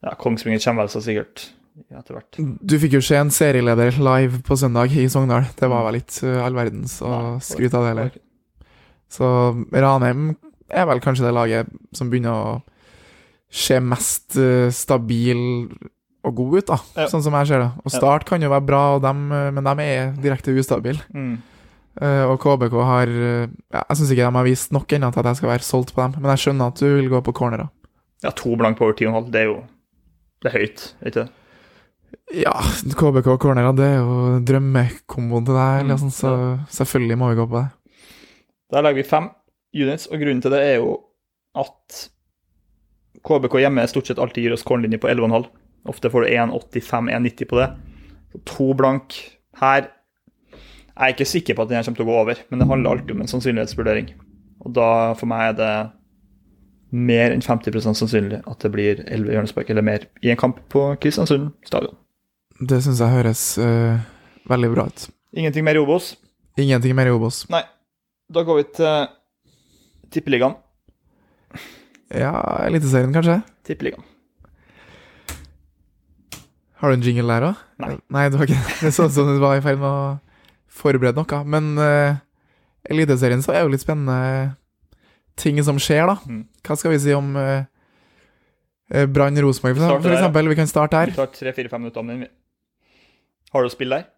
[0.05, 1.48] Ja, Kongsvinger kommer vel så sikkert
[1.94, 2.38] etter hvert.
[2.38, 5.46] Du fikk jo se en serieleder live på søndag i Sogndal.
[5.59, 8.22] Det var vel uh, all verdens å skryte av det heller.
[9.14, 9.28] Så
[9.72, 10.32] Ranheim
[10.74, 12.54] er vel kanskje det laget som begynner å
[13.54, 15.38] se mest eh, stabil
[16.24, 17.06] og god ut, da, Ja.
[17.12, 17.70] sånn som jeg ser det.
[17.84, 21.02] Og Start kan jo være bra, dem, eh, men de er direkte ustabile.
[21.14, 21.34] Mm.
[21.94, 25.28] Uh, og KBK har ja, Jeg syns ikke de har vist nok ennå til at
[25.30, 27.68] jeg skal være solgt på dem, men jeg skjønner at du vil gå på cornerer.
[28.24, 29.60] Ja, to blank på over 10,5, det er jo
[30.42, 31.28] det er høyt, ikke det?
[32.40, 32.56] Ja,
[32.98, 36.32] KBK og cornerer, det er jo drømmekomboen til deg, Mm, liksom, så
[36.80, 37.68] selvfølgelig må vi gå på det.
[38.75, 39.31] Der legger vi fem
[39.75, 40.97] units, og grunnen til det er jo
[41.55, 42.01] at
[43.25, 45.47] KBK hjemme stort sett alltid gir oss kornlinje på 11,5.
[45.91, 47.68] Ofte får du 1,85-1,90 på det.
[48.33, 49.14] Så to blank
[49.61, 49.91] her
[50.95, 52.66] Jeg er ikke sikker på at den her kommer til å gå over, men det
[52.70, 54.12] handler alltid om en sannsynlighetsvurdering.
[54.62, 55.70] Og da, for meg, er det
[56.95, 60.85] mer enn 50% sannsynlig at det blir 11 hjørnespark eller mer i en kamp på
[61.03, 61.99] Kristiansund stadion.
[62.62, 63.99] Det syns jeg høres uh,
[64.47, 65.09] veldig bra ut.
[65.35, 66.12] Ingenting mer i Obos.
[66.62, 67.43] Ingenting mer i Obos.
[67.51, 67.64] Nei.
[68.33, 69.09] Da går vi til
[70.14, 70.57] Tippeligaen.
[72.14, 72.33] Ja,
[72.64, 73.41] Eliteserien, kanskje?
[73.66, 74.05] Tippeligaen.
[76.81, 77.61] Har du en jingle der òg?
[77.81, 77.95] Nei.
[78.12, 78.77] Nei, du har ikke det.
[78.83, 80.16] Det så ut som du var i ferd med å
[80.68, 81.41] forberede noe.
[81.49, 82.16] Men uh,
[82.91, 84.55] Eliteserien så er jo litt spennende
[85.41, 86.18] ting som skjer, da.
[86.29, 86.43] Mm.
[86.66, 87.64] Hva skal vi si om uh,
[89.11, 90.51] Brann Rosenborg, for, for eksempel?
[90.53, 91.12] Vi kan starte her.
[91.14, 92.27] Vi tar tre-fire-fem minutter om den.
[93.55, 94.09] Har du spill der?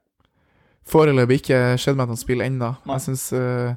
[0.87, 2.75] Foreløpig ikke skjedd meg noe spill ennå.
[2.91, 3.75] Jeg syns uh,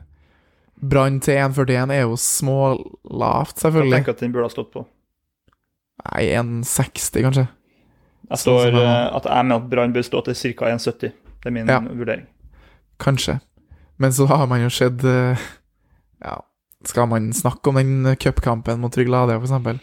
[0.81, 3.93] Brann til 1,41 er jo smålavt, Jeg selvfølgelig.
[3.97, 4.85] tenker at den burde ha stått på.
[6.05, 7.47] Nei, 1,60 kanskje.
[8.29, 10.65] Jeg Sånn står jeg- eh, at jeg mener at Brann bør stå til ca.
[10.65, 11.11] 1,70.
[11.41, 11.79] Det er min Ja.
[11.79, 12.25] vurdering.
[12.99, 13.41] Kanskje.
[13.97, 15.37] Men så har man jo sett eh,
[16.21, 16.37] Ja,
[16.85, 19.79] skal man snakke om den cupkampen mot Trygg Lade, eksempel?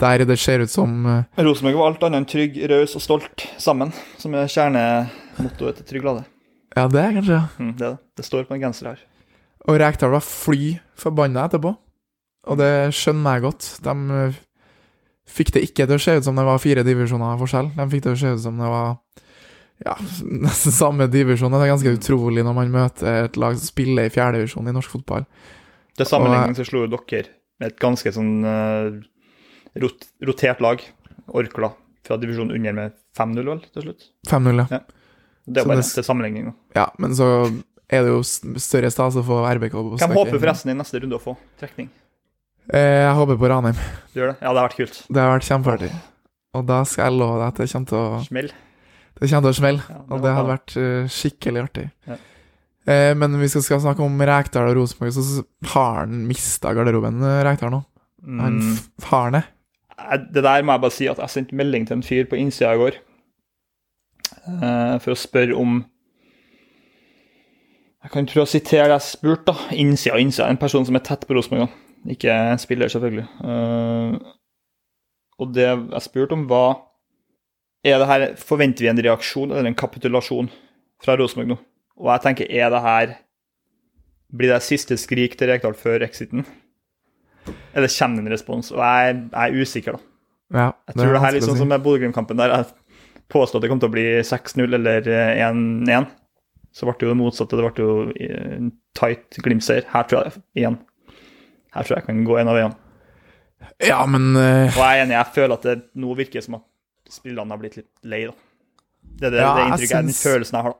[0.00, 3.46] Der det ser ut som eh, Rosenborg var alt annet enn trygg, raus og stolt
[3.58, 6.24] sammen, som er kjernemottoet til Trygg Lade.
[6.76, 7.98] Ja, det er kanskje Mm, det det.
[8.16, 8.98] Det står på en genser her.
[9.68, 11.74] Og Rekdal var fly forbanna etterpå.
[12.50, 13.68] Og det skjønner jeg godt.
[13.84, 14.40] De eh,
[15.30, 17.70] fikk det ikke til å se ut som det var fire divisjoner forskjell.
[17.76, 18.96] De fikk det til å se ut som det var
[19.86, 19.94] ja,
[20.46, 21.54] nesten samme divisjon.
[21.54, 24.96] Det er ganske utrolig når man møter et lag som spiller i fjerdedivisjon i norsk
[24.98, 25.28] fotball.
[25.98, 27.28] Til sammenligning så slo jo dere
[27.60, 28.94] med et ganske sånn uh,
[30.24, 30.80] rotert lag,
[31.36, 31.68] Orkla,
[32.02, 34.08] fra divisjonen under med 5-0, vel, til slutt.
[34.26, 34.80] 5-0, ja.
[35.42, 36.48] Det er bare det- til sammenligning.
[36.74, 36.88] ja.
[36.98, 37.28] Men så
[37.92, 38.22] er det jo
[38.62, 40.16] større stas å få RBK på Hvem besøk.
[40.16, 41.90] håper forresten i neste runde å få trekning?
[42.72, 43.78] Eh, Jeg håper på Ranheim.
[44.14, 44.36] Du gjør det?
[44.40, 44.98] Ja, det har vært kult.
[45.12, 45.92] Det har vært kjempeartig.
[46.54, 48.50] Og da skal jeg love deg at det kommer til å, Smell.
[49.20, 49.82] det kommer til å smelle.
[49.88, 51.86] Ja, Og det hadde vært uh, skikkelig artig.
[52.08, 52.16] Ja.
[52.92, 57.20] Eh, men vi skal, skal snakke om Rekdal og Rosenborg, så har han mista garderoben,
[57.22, 57.84] eh, Rekdal nå.
[58.26, 58.76] Han Mm.
[59.10, 59.44] har han det.
[60.32, 62.72] Det der må jeg bare si at jeg sendte melding til en fyr på innsida
[62.74, 62.96] i går
[64.48, 65.84] uh, for å spørre om
[68.02, 69.74] Jeg kan prøve å sitere det jeg spurte, da.
[69.78, 70.48] Innsida innsida.
[70.50, 71.70] En person som er tett på Rosenborg.
[72.10, 73.28] Ikke en spiller, selvfølgelig.
[73.44, 74.16] Uh,
[75.42, 76.80] og det jeg spurte om, var
[77.82, 80.50] er det her, Forventer vi en reaksjon eller en kapitulasjon
[81.02, 81.58] fra Rosenborg nå?
[82.02, 83.14] Og jeg tenker, er det her
[84.32, 86.46] Blir det siste skrik til Rekdal før exiten?
[87.74, 88.70] Eller kommer det en respons?
[88.72, 90.08] Og jeg, jeg er usikker, da.
[90.52, 92.66] Ja, Jeg tror det, her er litt sånn som med Bodø-Glimt-kampen, der jeg
[93.32, 96.08] påstod at det kom til å bli 6-0 eller eh, 1-1.
[96.72, 97.58] Så ble det jo det motsatte.
[97.58, 99.84] Det ble jo eh, en tight Glimt-seier.
[99.92, 100.78] Her tror jeg igjen.
[101.74, 102.78] Her tror jeg kan gå en av veiene.
[103.84, 104.72] Ja, men uh...
[104.72, 106.64] Og jeg er enig, jeg føler at det nå virker som at
[107.12, 108.34] spillerne har blitt litt lei, da.
[109.20, 110.78] Det er det, Ja, det jeg inntrykket, den følelsen jeg har, da.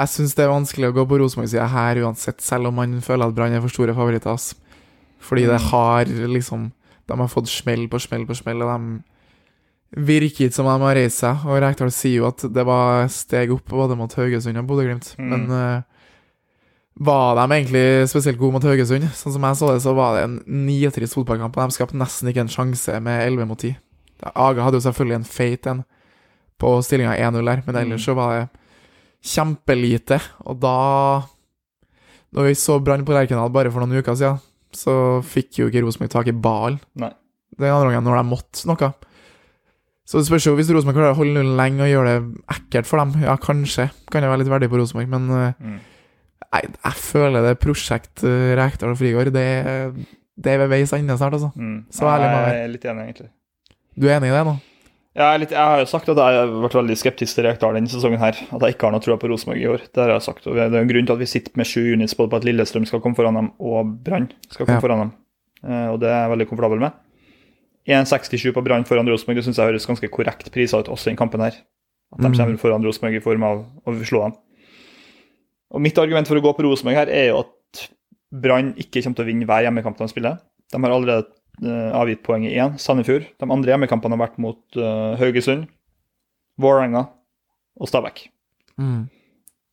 [0.00, 3.28] jeg syns det er vanskelig å gå på Rosenborg-sida her uansett, selv om man føler
[3.30, 4.32] at Brann er for store favoritter.
[4.34, 4.54] ass.
[5.22, 5.68] Fordi det Mm.
[5.70, 6.04] har
[6.36, 6.72] liksom
[7.08, 9.02] De har fått smell på smell på smell, og de
[9.94, 11.44] virker ikke som de har reist seg.
[11.46, 15.12] Og Rekdal sier jo at det var steg opp både mot Haugesund og Bodø-Glimt.
[15.18, 15.28] Mm.
[15.30, 15.82] Men uh,
[17.06, 19.06] var de egentlig spesielt gode mot Haugesund?
[19.14, 22.30] Sånn som jeg så det, så var det en nitrist fotballkamp, og de skapte nesten
[22.32, 23.76] ikke en sjanse med 11 mot 10.
[24.32, 25.82] Aga hadde jo selvfølgelig en feit en
[26.56, 28.06] på stillinga 1-0 der, men ellers Mm.
[28.06, 28.46] så var det
[29.26, 30.20] kjempelite.
[30.46, 30.76] Og da
[32.32, 34.40] Når vi så Brann på Lerkendal bare for noen uker siden,
[34.74, 36.80] så fikk jo ikke Rosenborg tak i ballen
[37.56, 38.88] den andre gangen når de måtte noe.
[40.06, 42.86] Så det spørs jo hvis Rosenborg klarer å holde nullen lenge og gjøre det ekkelt
[42.86, 43.16] for dem.
[43.26, 45.80] Ja, kanskje kan jeg være litt verdig på Rosenborg, men eh, Mm.
[46.54, 49.46] jeg, jeg føler det prosjekt uh, Rekdal og Frigård, det,
[50.38, 51.50] det er ved veis ende snart, altså.
[51.58, 51.84] Mm.
[51.90, 53.30] Så ærlig må jeg jeg er litt enig, egentlig.
[53.96, 54.54] Du er enig i det nå?
[55.16, 57.88] Jeg, litt, jeg har jo sagt at jeg har vært veldig skeptisk til Rekdal denne
[57.88, 58.18] sesongen.
[58.20, 59.80] her, At jeg ikke har noe tro på Rosenborg i år.
[59.88, 60.46] Det har jeg sagt.
[60.46, 62.44] og Det er en grunn til at vi sitter med sju units både på at
[62.44, 64.84] Lillestrøm skal komme foran dem, og Brann skal komme Ja.
[64.84, 65.12] foran dem.
[65.64, 66.92] Eh, og det er jeg veldig komfortabel med.
[67.86, 71.12] 1,67 på Brann foran Rosenborg det synes jeg høres ganske korrekt prisa ut også i
[71.12, 71.54] den kampen her.
[72.12, 72.36] At de Mhm.
[72.38, 74.34] kommer foran Rosenborg i form av å slå dem.
[75.74, 77.88] Og Mitt argument for å gå på Rosenborg her er jo at
[78.32, 80.38] Brann ikke kommer til å vinne hver hjemmekamp de spiller.
[80.72, 81.26] De har allerede
[81.62, 83.24] uh, avgitt poeng i én, Sandefjord.
[83.38, 85.68] De andre hjemmekampene har vært mot uh, Haugesund,
[86.58, 87.08] Vålerenga
[87.80, 88.28] og Stabæk.
[88.78, 89.08] Mm.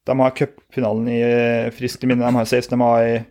[0.06, 2.24] De har cupfinalen i eh, friskt minne.
[2.28, 2.78] De har 16.
[2.78, 3.26] mai,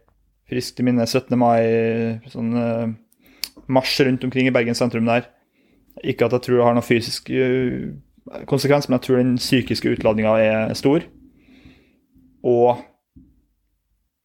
[0.48, 1.36] friskt i minne 17.
[1.38, 2.92] mai, sånn eh,
[3.68, 5.28] marsj rundt omkring i Bergen sentrum der.
[6.02, 7.92] Ikke at jeg tror det har noen fysisk eh,
[8.48, 11.04] konsekvens, men jeg tror den psykiske utladninga er stor.
[12.42, 12.80] Og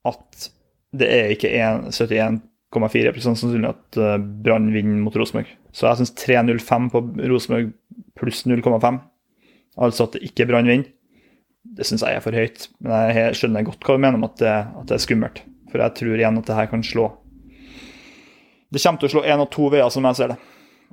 [0.08, 0.50] at
[0.98, 5.50] det er ikke en- 71,4 sannsynlig at eh, Brann vinner mot Rosenborg.
[5.76, 7.74] Så jeg syns 3,05 på Rosenborg
[8.18, 9.02] pluss 0,5,
[9.78, 10.88] altså at det ikke Brann vinner,
[11.78, 12.70] det syns jeg er for høyt.
[12.80, 15.42] Men jeg skjønner godt hva du mener om at det, at det er skummelt.
[15.68, 17.10] For jeg tror igjen at det her kan slå
[18.74, 20.38] Det kommer til å slå én av to veier, som jeg ser det.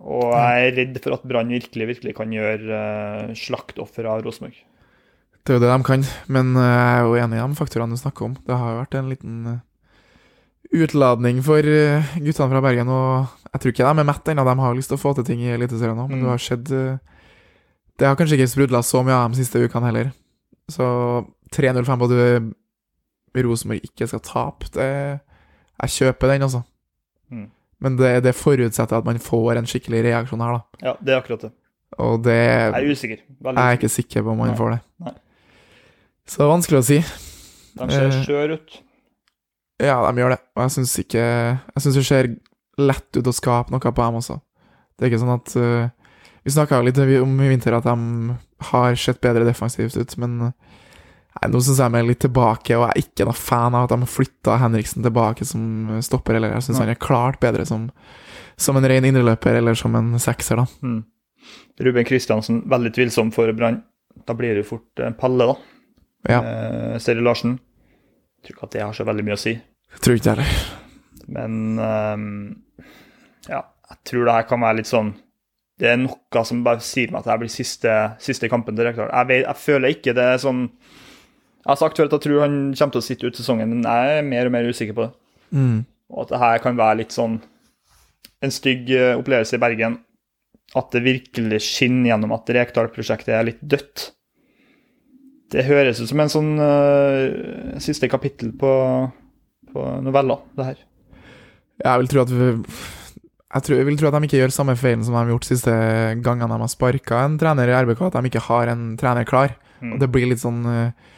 [0.04, 4.56] Og jeg er redd for at Brann virkelig virkelig kan gjøre uh, slaktoffer av Rosenborg.
[5.44, 7.92] Det er jo det de kan, men eh, jeg er jo enig i de faktorene
[7.92, 8.34] du snakker om.
[8.48, 9.58] Det har jo vært en liten eh,
[10.80, 11.60] utladning for
[12.16, 14.46] guttene fra Bergen, og jeg tror ikke de er mette ennå.
[14.48, 16.24] De har lyst til å få til ting i Eliteserien òg, men Mm.
[16.24, 16.72] det har skjedd
[18.00, 20.08] Det har kanskje ikke sprudla så mye av de siste ukene heller.
[20.72, 20.86] Så
[21.54, 24.66] 3-0-5 på at Rosenborg ikke skal tape.
[24.74, 24.88] Det,
[25.84, 26.64] jeg kjøper den, altså.
[27.82, 30.80] Men det, det forutsetter at man får en skikkelig reaksjon her, da.
[30.88, 31.52] Ja, det er akkurat det.
[31.98, 33.18] Og det Jeg er usikker.
[33.44, 34.56] Veldig Jeg er ikke sikker på om man Nei.
[34.58, 34.80] får det.
[35.04, 35.12] Nei.
[36.26, 36.98] Så det er vanskelig å si.
[37.74, 38.78] De ser Eh, skjøre ut.
[39.82, 40.40] Ja, de gjør det.
[40.56, 42.30] Og jeg syns ikke Jeg syns det ser
[42.78, 44.40] lett ut å skape noe på dem også.
[44.96, 45.88] Det er ikke sånn at uh,
[46.44, 48.36] Vi snakka litt om i vinter at de
[48.70, 50.52] har sett bedre defensivt ut, men
[51.40, 53.94] nei, nå syns jeg meg litt tilbake, og jeg er ikke noe fan av at
[53.94, 55.64] de har flytta Henriksen tilbake som
[56.04, 56.38] stopper.
[56.38, 57.88] Eller jeg syns han er klart bedre som,
[58.56, 60.66] som en ren indreløper eller som en sekser, da.
[60.84, 61.02] Mm.
[61.84, 63.82] Ruben Kristiansen, veldig tvilsom for Brann.
[64.24, 65.56] Da blir det fort palle, da.
[66.30, 67.58] Ja, Eh, Seri Larsen.
[68.38, 69.52] Jeg tror ikke at det har så veldig mye å si.
[69.94, 70.62] Jeg tror ikke jeg heller.
[71.34, 72.88] Men eh,
[73.50, 73.60] ja,
[73.90, 75.14] jeg tror det her kan være litt sånn
[75.80, 79.10] Det er noe som bare sier meg at det blir siste, siste kampen til Rekdal.
[79.10, 80.68] Jeg, jeg føler ikke det er sånn
[81.64, 83.86] Jeg har sagt før at jeg tror han kommer til å sitte ut sesongen, men
[83.88, 85.12] jeg er mer og mer usikker på det.
[85.56, 85.78] Mm.
[86.12, 87.38] Og at det her kan være litt sånn
[88.44, 89.96] en stygg eh, opplevelse i Bergen.
[90.76, 94.10] At det virkelig skinner gjennom at Rekdal-prosjektet er litt dødt.
[95.54, 98.72] Det høres ut som en sånn uh, siste kapittel på,
[99.70, 100.80] på novella, det her.
[101.84, 104.74] Jeg vil tro at vi, jeg, tror, jeg vil tro at de ikke gjør samme
[104.78, 105.74] feilen som de har gjort siste
[106.26, 109.54] gangene de har sparka en trener i RBK, at de ikke har en trener klar.
[109.78, 109.94] Mm.
[109.94, 111.13] Og det blir litt sånn uh,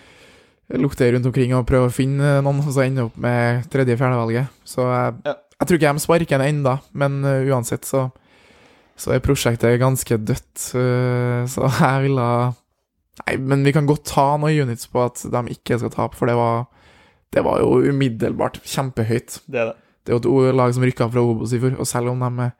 [0.75, 4.51] Lukter rundt omkring og prøver å finne noen, og så ender opp med tredje-fjerdevalget.
[4.67, 5.35] Så jeg, Ja.
[5.61, 8.09] jeg tror ikke de sparker en enda, men uh, uansett så,
[8.99, 10.75] så er prosjektet ganske dødt.
[10.75, 12.29] uh, så jeg ville
[13.17, 16.29] Nei, men vi kan godt ta noen units på at de ikke skal tape, for
[16.29, 16.67] det var,
[17.33, 19.39] det var jo umiddelbart kjempehøyt.
[19.49, 19.77] Det er det.
[20.05, 22.51] Det er jo et lag som rykka fra Obos i fjor, og selv om de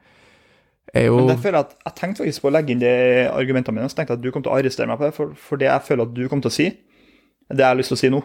[0.97, 2.95] er jo Men føler at jeg tenkte faktisk på å legge inn de
[3.29, 5.37] argumentene mine, så tenkte jeg at du kom til å arrestere meg på det, for,
[5.37, 6.71] for det jeg føler at du kom til å si,
[7.53, 8.23] det jeg har lyst til å si nå,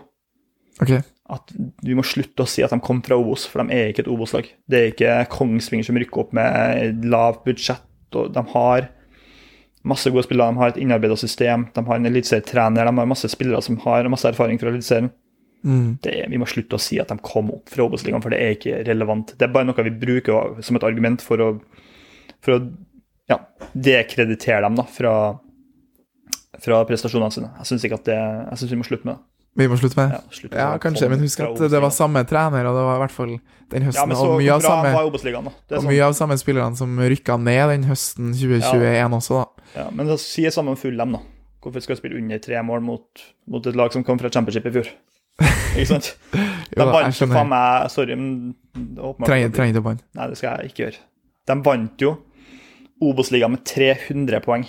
[0.82, 1.01] Okay.
[1.30, 1.51] at
[1.84, 4.09] vi må slutte å si at de kom fra Obos, for de er ikke et
[4.09, 4.47] Obos-lag.
[4.72, 7.86] Det er ikke Kongsvinger som rykker opp med lavt budsjett,
[8.17, 8.88] og de har
[9.88, 13.30] masse gode spillere, de har et innarbeidet system, de har en eliteserietrener, de har masse
[13.34, 15.11] spillere som har masse erfaring fra eliteserien.
[15.63, 15.99] mm.
[16.34, 18.82] Vi må slutte å si at de kom opp fra Obos-ligaen, for det er ikke
[18.88, 19.36] relevant.
[19.38, 21.51] Det er bare noe vi bruker som et argument for å,
[22.41, 22.61] for å
[23.30, 23.39] ja,
[23.74, 25.15] dekreditere dem da, fra,
[26.60, 27.52] fra prestasjonene sine.
[27.62, 29.24] Jeg syns vi må slutte med det.
[29.60, 30.20] Vi må slutte med det.
[30.20, 32.95] Ja, slutte med Ja, kanskje, men husk at det var samme trener, og det var
[32.95, 33.34] i hvert fall
[33.72, 37.02] den høsten, ja, så og mye av samme Og sånn, mye av samme spillerne som
[37.14, 39.68] rykka ned den høsten 2021 også, da.
[39.76, 41.24] ja, men da sier sammen full dem, da.
[41.62, 44.72] Hvorfor skal vi spille under tre mål mot, mot et lag som kom fra championship
[44.72, 44.91] i fjor?
[45.76, 46.14] Ikke sant?
[46.72, 50.04] Jo, De vant jo faen meg Sorry, men er trenger ikke å banne.
[50.16, 51.02] Nei, det skal jeg ikke gjøre.
[51.52, 52.12] De vant jo
[53.02, 54.64] Obos-ligaen med 300 poeng.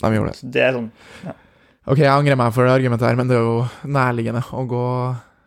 [0.00, 0.50] Ja, de gjorde det.
[0.56, 0.90] Det sånn
[1.90, 4.82] Ok, jeg angrer meg for det argumentet her, men det er jo nærliggende å gå,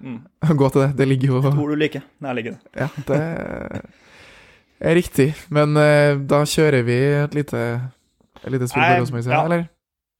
[0.04, 0.18] mm.
[0.60, 0.88] gå til det.
[0.99, 2.04] Det ligger jo Ord du liker.
[2.26, 2.60] Nærliggende.
[2.76, 3.20] Ja, det
[4.82, 5.30] er riktig.
[5.54, 7.62] Men uh, da kjører vi et lite,
[8.41, 9.43] et lite spill for Rosenborg, ja.
[9.45, 9.66] eller?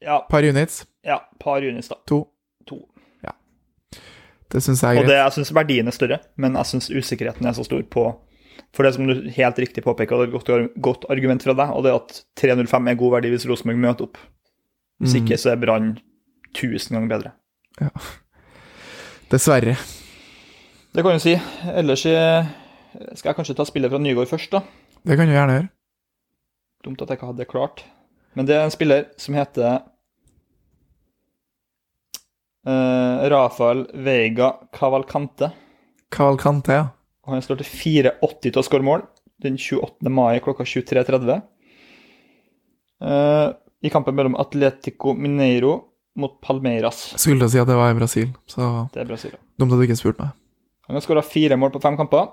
[0.04, 0.84] Ja, Par units?
[1.04, 1.96] ja par units, da.
[2.08, 2.22] To?
[2.70, 2.80] To.
[3.24, 3.34] Ja.
[4.52, 5.24] Det syns jeg Og er det, greit.
[5.24, 8.06] jeg syns verdien er større, men jeg syns usikkerheten er så stor på
[8.74, 11.54] For det som du helt riktig påpeker, og det er et godt, godt argument fra
[11.54, 14.18] deg, og det er at 305 er god verdi hvis Rosenborg møter opp.
[15.04, 15.20] Hvis Mm.
[15.26, 15.92] ikke så er Brann
[16.56, 17.32] 1000 ganger bedre.
[17.82, 17.90] Ja.
[19.30, 19.76] Dessverre.
[20.94, 21.36] Det kan du si.
[21.74, 24.62] Ellers skal jeg kanskje ta spillet fra Nygård først, da.
[25.06, 25.70] Det kan du gjerne gjøre.
[26.86, 27.84] Dumt at jeg ikke hadde det klart.
[28.36, 29.82] Men det er en spiller som heter
[32.68, 35.52] uh, Rafael Veiga Cavalcante.
[36.12, 36.88] Cavalcante, ja.
[37.28, 37.70] Han står til
[38.12, 39.06] 4,80 til å skåre mål
[39.44, 40.12] den 28.
[40.12, 41.42] mai klokka 23.30.
[43.04, 45.74] Uh, I kampen mellom Atletico Mineiro
[46.20, 47.10] mot Palmeiras.
[47.16, 49.34] Jeg skulle si at det var i Brasil, så Det er Brasil.
[49.60, 50.36] dumt at du ikke spurte meg.
[50.88, 52.30] Han har skåra fire mål på fem kamper.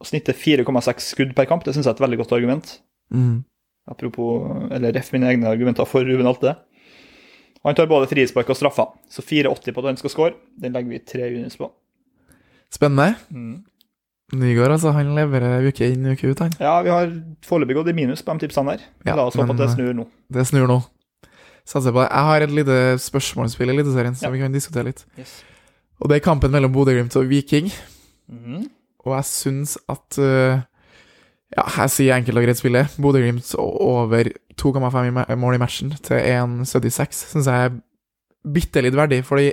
[0.00, 1.64] Og snittet 4,6 skudd per kamp.
[1.64, 2.80] Det syns jeg er et veldig godt argument.
[3.12, 3.42] Mm.
[3.90, 6.54] Apropos, eller ref mine egne argumenter for Ruben Alte.
[7.66, 8.94] Han tar både frispark og straffer.
[9.12, 10.32] Så 4,80 på at han skal score.
[10.56, 11.68] Den legger vi tre units på.
[12.72, 13.18] Spennende.
[14.32, 14.92] Nygaard, altså.
[14.94, 16.52] Han leverer uke inn uke ut, han.
[16.62, 17.10] Ja, vi har
[17.46, 18.84] foreløpig gått i minus på de tipsene der.
[19.08, 20.06] Ja, La oss håpe at det snur nå.
[20.30, 20.80] Det snur nå.
[21.66, 22.08] Satser på det.
[22.10, 24.30] Jeg har et lite spørsmålsspill i Eliteserien som Ja.
[24.34, 25.04] vi kan diskutere litt.
[25.18, 25.42] Yes.
[26.00, 27.70] Og det er kampen mellom Bodø-Glimt og Viking.
[28.30, 28.68] Mhm.
[29.06, 30.60] Og jeg syns at uh,
[31.56, 32.92] Ja, jeg sier enkelt og greit spillet.
[33.00, 37.72] Bodø-Glimt over 2,5 i mål i matchen til 1,76 syns jeg er
[38.46, 39.48] bitte litt verdig, fordi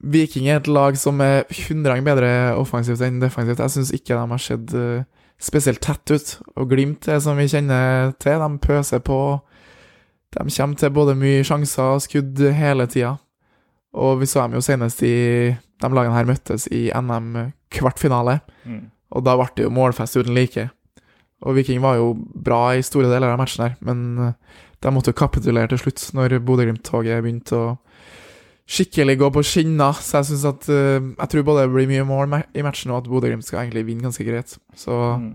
[0.00, 3.60] Viking er et lag som er 100 ganger bedre offensivt enn defensivt.
[3.60, 5.02] Jeg syns ikke de har sett øh,
[5.40, 6.30] spesielt tett ut.
[6.56, 9.18] Og Glimt er som vi kjenner til, de pøser på.
[10.32, 13.16] De kommer til både mye sjanser og skudd hele tida.
[13.92, 18.90] Og vi så dem jo senest i De lagene her møttes i NM kvartfinale, Mm.
[19.16, 20.68] og da ble det jo målfest uten like.
[21.42, 24.32] Og Viking var jo bra i store deler av matchen her, men eh,
[24.82, 27.78] de måtte jo kapitulere til slutt når Bodø-Glimt-toget begynte å
[28.70, 29.98] skikkelig gå på skinner.
[29.98, 33.02] Så jeg synes at uh, Jeg tror både det blir mye mål i matchen, og
[33.02, 34.58] at Bodø-Glimt skal egentlig vinne ganske greit.
[34.78, 35.30] Så Mm.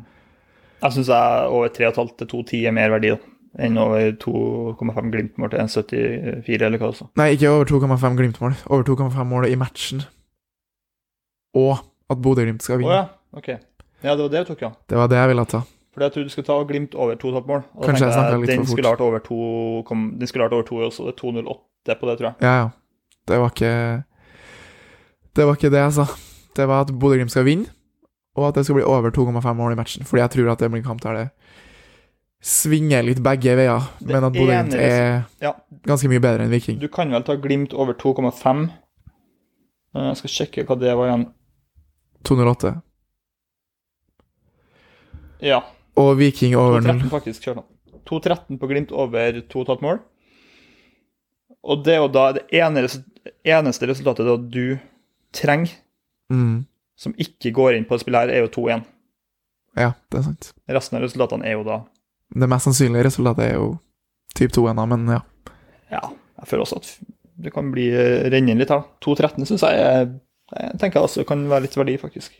[0.83, 3.17] Jeg syns over 3,5 til 2,10 er mer verdi da,
[3.65, 7.07] enn over 2,5 Glimt-mål til 1,74, eller hva det så.
[7.17, 8.53] Nei, ikke over 2,5 Glimt-mål.
[8.69, 10.03] Over 2,5 mål i matchen.
[11.55, 11.79] Og
[12.11, 12.91] at Bodø-Glimt skal vinne.
[12.91, 13.47] ja, ok.
[14.03, 14.71] Ja, det var det du tok, ja.
[14.89, 15.61] Det var det jeg ville ta.
[15.95, 17.61] For jeg trodde du skulle ta Glimt over 2,5 mål.
[17.73, 18.73] Og da Kanskje jeg tenkte litt den for fort.
[18.75, 21.05] skulle vært over 2, kom, den skulle vært over 2 også.
[21.07, 22.35] Det er 2,08 på det, tror jeg.
[22.41, 22.69] Ja, ja.
[23.27, 23.71] Det var ikke
[25.35, 26.05] Det var ikke det jeg sa.
[26.55, 27.67] Det var at Bodø-Glimt skal vinne,
[28.37, 30.05] og at det skal bli over 2,5 mål i matchen.
[30.07, 31.25] Fordi jeg tror at det blir en kamp der det
[32.45, 35.51] svinger litt begge veier, men at Bodø-Glimt er Ja,
[35.89, 36.79] ganske mye bedre enn Viking.
[36.79, 38.69] du kan vel ta Glimt over 2,5.
[39.95, 41.25] Eh, Jeg skal sjekke hva det var igjen.
[42.23, 42.75] 208.
[45.41, 45.63] Ja,
[45.97, 46.99] Og Viking over 0.
[47.01, 47.43] 2,13 faktisk.
[47.45, 47.65] Kjør nå.
[48.05, 49.99] 2,13 på Glimt over 2,5 mål.
[51.65, 52.83] Og det er jo da det ene,
[53.45, 54.77] eneste resultatet da du
[55.35, 55.71] trenger,
[56.31, 56.65] Mm.
[56.97, 58.85] som ikke går inn på det spillet her, er jo 2-1.
[59.77, 60.53] Ja, det er sant.
[60.71, 61.81] Resten av resultatene er jo da
[62.33, 63.67] Det mest sannsynlige resultatet er jo
[64.35, 65.19] type 2-1, men ja.
[65.91, 66.01] Ja,
[66.39, 66.89] jeg føler også at
[67.37, 68.81] det kan bli eh, renne inn litt her.
[69.05, 70.07] 2-13 syns jeg er
[70.55, 72.31] Jeg tenker altså kan være litt verdi, faktisk.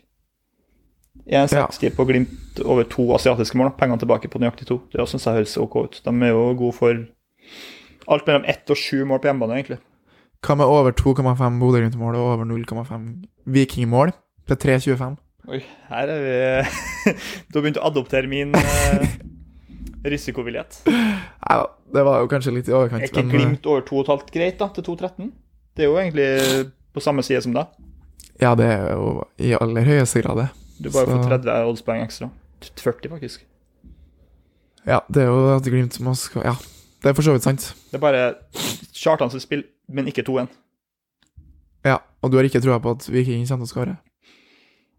[1.26, 3.72] 1,60 på Glimt over to asiatiske mål.
[3.78, 4.80] Pengene tilbake på nøyaktig to.
[4.92, 6.00] Det syns jeg høres OK ut.
[6.04, 7.06] De er jo gode for
[8.06, 9.78] alt mellom ett og sju mål på hjemmebane, egentlig.
[10.44, 13.06] Hva med over 2,5 Bodø-Glimt-mål og over 0,5
[13.46, 14.12] Viking-mål
[14.46, 15.16] til 3,25?
[15.48, 16.34] Oi, her er vi
[17.50, 19.06] Du har begynt å adoptere min eh,
[20.06, 20.80] risikovillighet.
[20.90, 23.02] Nei da, det var jo kanskje litt i overkant.
[23.06, 25.32] Er ikke Glimt over 2,5 greit, da, til 2,13?
[25.76, 27.66] Det er jo egentlig på samme side som deg.
[28.42, 30.48] Ja, det er jo i aller høyeste grad det.
[30.82, 32.30] Du bare får Så- 30 oddspoeng ekstra.
[32.82, 33.44] 40, faktisk.
[34.86, 36.54] Ja, det er jo at Glimt må skal Ja,
[37.06, 37.68] det er for så vidt sant.
[37.92, 38.22] Det er bare
[38.96, 39.62] Kjartan sitt spill,
[39.94, 40.48] men ikke 2-1.
[41.86, 43.96] Ja, Og du har ikke trua på at Viking kommer til å skåre?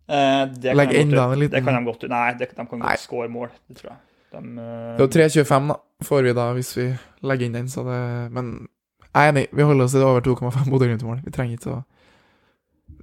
[0.08, 2.08] Eh, det kan Legg enda en liten- Det kan de godt.
[2.10, 3.98] Nei, det, de kan godt score mål, det tror jeg.
[4.32, 4.96] De, uh...
[4.96, 5.76] Det er jo 3,25 da,
[6.08, 6.86] får vi da, hvis vi
[7.28, 8.68] legger inn den, så det Men
[9.14, 11.22] jeg er enig, vi holder oss til over 2,5 Bodø-Glimt-mål.
[11.26, 11.84] Vi trenger ikke å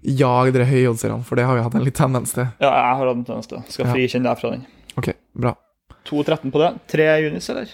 [0.05, 2.45] jage de høyoddserne, for det har vi hatt en litt tendens til.
[2.61, 3.61] ja, jeg har hatt en tendens til.
[3.69, 4.65] Skal frikjenne deg fra den.
[4.97, 5.55] Ok, bra.
[6.09, 6.73] 2-13 på det.
[6.89, 7.69] Tre Junis, eller?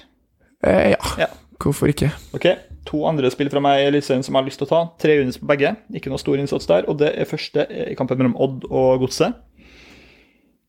[0.66, 0.96] Eh, ja.
[1.18, 1.26] Ja.
[1.62, 2.10] hvorfor ikke?
[2.36, 2.46] Ok,
[2.90, 4.80] To andre spill fra meg i Eliteserien som jeg har lyst til å ta.
[4.98, 5.74] Tre unis på begge.
[5.94, 6.86] Ikke noe stor innsats der.
[6.88, 9.34] Og det er første i kampen mellom Odd og Godset.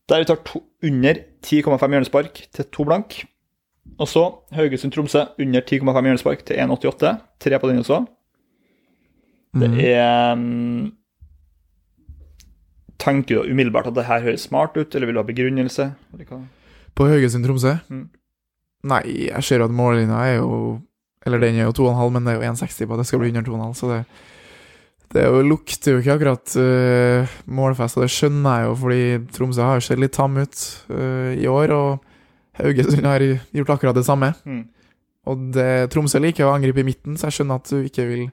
[0.08, 3.22] Der vi tar to, under 10,5 hjørnespark til to blank.
[3.98, 7.16] Og så Haugesund-Tromsø under 10,5 hjørnespark til 1,88.
[7.40, 8.02] Tre på den også.
[9.54, 9.78] Det Mm.
[9.80, 10.92] er mm,
[12.98, 15.94] Tenker du umiddelbart at det her høres smart ut, eller vil du ha begrunnelse?
[16.94, 17.72] På Haugesund-Tromsø?
[17.88, 18.08] Mm.
[18.90, 20.80] Nei, jeg ser at mållinja er jo
[21.22, 22.96] Eller den er jo 2,5, men det er jo 1,60 på.
[22.98, 24.04] Det skal bli under 2,5, så det
[25.12, 29.02] det er jo, lukter jo ikke akkurat uh, målfest, og det skjønner jeg jo, fordi
[29.36, 33.98] Tromsø har jo sett litt tam ut uh, i år, og Haugesund har gjort akkurat
[33.98, 34.32] det samme.
[34.48, 34.62] Mm.
[35.28, 38.24] Og det, Tromsø liker å angripe i midten, så jeg skjønner at du ikke vil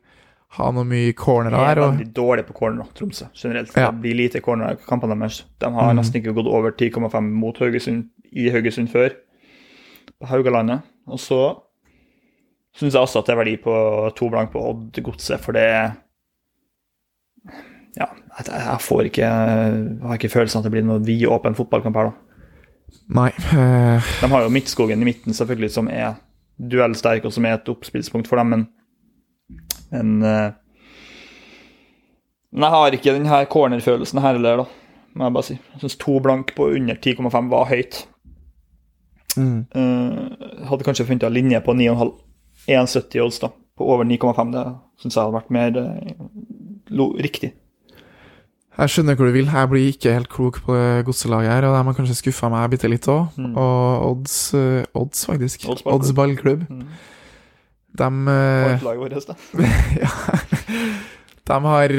[0.57, 1.83] ha noe mye corner De er der.
[1.83, 3.75] Og, veldig dårlige på corner, Tromsø, generelt.
[3.75, 3.91] Ja.
[3.91, 5.43] Det blir lite corner i kampene deres.
[5.59, 5.99] De har mm.
[5.99, 9.11] nesten ikke gått over 10,5 mot Haugesund i Haugesund før,
[10.19, 10.85] på Haugalandet.
[11.09, 11.41] Og så
[12.75, 13.73] syns jeg også at det er verdi på
[14.17, 15.67] to blank på Odd Godset, for det
[17.97, 18.05] Ja,
[18.37, 22.43] jeg, får ikke Jeg har ikke følelsen at det blir noe vidåpen fotballkamp her, da.
[23.17, 23.29] nei.
[23.51, 24.11] Uh...
[24.21, 26.19] De har jo Midtskogen i midten, selvfølgelig, som er
[26.59, 28.67] duellsterk, og som er et oppspillspunkt for dem, men
[29.89, 30.51] Men, eh,
[32.53, 34.65] men jeg har ikke den her cornerfølelsen her heller, da,
[35.15, 35.55] må jeg bare si.
[35.73, 38.03] Jeg syns to blank på under 10,5 var høyt.
[39.39, 39.61] Mm.
[39.75, 42.13] Uh, hadde kanskje funnet en linje på 9,5.
[42.69, 43.51] 1,70 odds, da.
[43.77, 44.53] På over 9,5.
[44.53, 44.65] Det
[45.01, 47.53] syns jeg hadde vært mer uh, riktig.
[48.79, 49.49] Jeg skjønner hvor du vil.
[49.51, 52.69] Jeg blir ikke helt klok på det godselaget her, og de har kanskje skuffa meg
[52.71, 53.33] bitte litt òg.
[53.35, 53.55] Mm.
[53.59, 55.65] Og odds, øh, odds faktisk.
[55.67, 55.99] Odds ballklubb.
[55.99, 56.61] Odds ballklubb.
[56.69, 56.85] Mm.
[57.99, 59.35] De øh, Laget vårt, da.
[60.03, 60.11] ja.
[61.49, 61.95] De har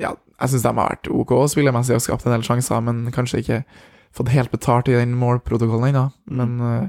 [0.00, 0.10] Ja,
[0.40, 3.62] jeg syns de har vært OK spillemessig og skapt en del sjanser, men kanskje ikke
[4.16, 6.06] fått helt betalt i den målprotokollen ennå.
[6.26, 6.38] Mm.
[6.40, 6.88] Men øh,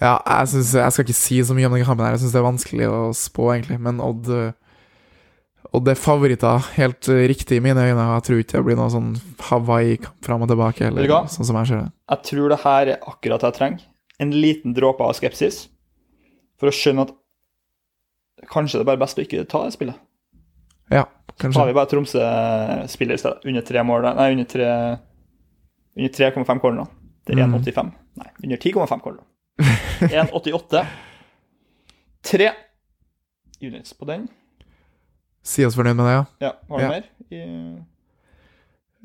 [0.00, 2.36] ja, jeg synes, Jeg skal ikke si så mye om den kampen her, jeg syns
[2.36, 3.80] det er vanskelig å spå, egentlig.
[3.82, 4.52] Men Odd øh,
[5.74, 8.04] Odd er favoritter, helt øh, riktig i mine øyne.
[8.14, 9.12] Jeg tror ikke det blir noe sånn
[9.48, 11.92] Hawaii-kamp fram og tilbake, eller sånn som jeg ser det.
[12.12, 13.86] Jeg tror det her er akkurat det jeg trenger.
[14.22, 15.66] En liten dråpe av skepsis.
[16.56, 17.12] For å skjønne at
[18.52, 19.98] kanskje det er bare best å ikke ta det spillet.
[20.92, 21.04] Ja,
[21.34, 23.44] kanskje Så har vi bare Tromsø-spillere i stedet.
[23.44, 24.08] Under tre mål.
[24.16, 24.70] Nei, under tre
[25.96, 26.86] Under 3,5 corner.
[27.26, 27.54] Det er Mm.
[27.54, 27.92] 1,85.
[28.16, 29.22] Nei, under 10,5 corner.
[30.00, 30.86] 1,88.
[32.22, 32.50] Tre
[33.62, 34.28] units på den.
[35.46, 36.24] Si oss fornøyd med det, ja.
[36.40, 36.88] Ja, har du Ja.
[36.90, 37.04] mer?
[37.30, 37.82] I,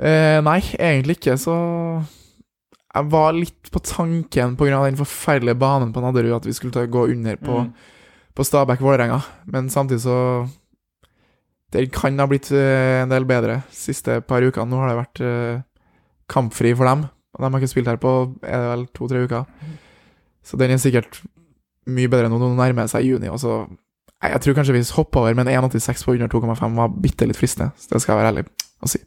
[0.01, 2.03] Eh, nei, egentlig ikke, så
[2.95, 4.83] Jeg var litt på tanken pga.
[4.83, 7.73] den forferdelige banen på Nadderud at vi skulle ta, gå under på, Mm.
[8.35, 10.49] på Stabæk-Vålerenga, men samtidig så
[11.71, 14.67] Det kan ha blitt eh, en del bedre siste par ukene.
[14.67, 15.61] Nå har det vært eh,
[16.31, 17.05] kampfri for dem,
[17.35, 18.11] og de har ikke spilt her på
[18.43, 19.45] er det vel to-tre uker.
[20.43, 21.21] Så den er sikkert
[21.91, 22.39] mye bedre nå.
[22.39, 23.27] når Nå nærmer det seg juni.
[23.29, 23.67] Også.
[24.23, 27.71] jeg tror kanskje vi hopper over, men 1,86 på under 2,5 var bitte litt fristende.
[27.77, 28.45] Så det skal jeg være ærlig
[28.81, 28.99] å si.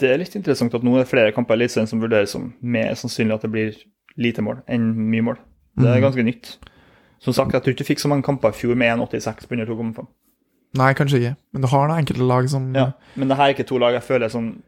[0.00, 2.52] Det er litt interessant at nå er det flere kamper i Eliteserien som vurderes som
[2.62, 3.74] mer sannsynlig at det blir
[4.16, 5.36] lite mål enn mye mål.
[5.76, 6.02] Det er Mhm.
[6.06, 6.56] ganske nytt.
[7.20, 9.52] Som sagt, jeg tror ikke du fikk så mange kamper i fjor med 1,86 på
[9.52, 10.06] under 2,5.
[10.74, 11.36] Nei, kanskje ikke.
[11.52, 12.92] Men du har da enkelte lag som Ja.
[13.16, 14.62] Men det her er ikke to lag jeg føler er sånn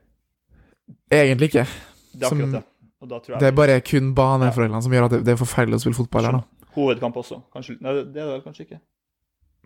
[1.12, 1.66] Egentlig ikke.
[2.12, 2.62] Det er akkurat det.
[3.02, 5.98] Jeg Det er bare kun baneforholdene som gjør at det, det er forferdelig å spille
[5.98, 6.66] fotball her, da.
[6.76, 7.40] Hovedkamp også.
[7.52, 8.78] Kanskje, nei, det er det kanskje ikke.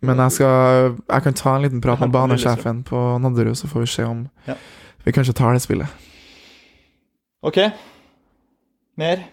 [0.01, 3.67] Men jeg skal Jeg kan ta en liten prat med Ja, banesjefen på Nadderud, så
[3.69, 4.55] får vi se om Ja.
[5.05, 5.87] vi kanskje tar det spillet.
[7.43, 7.57] OK.
[8.97, 9.23] Mer?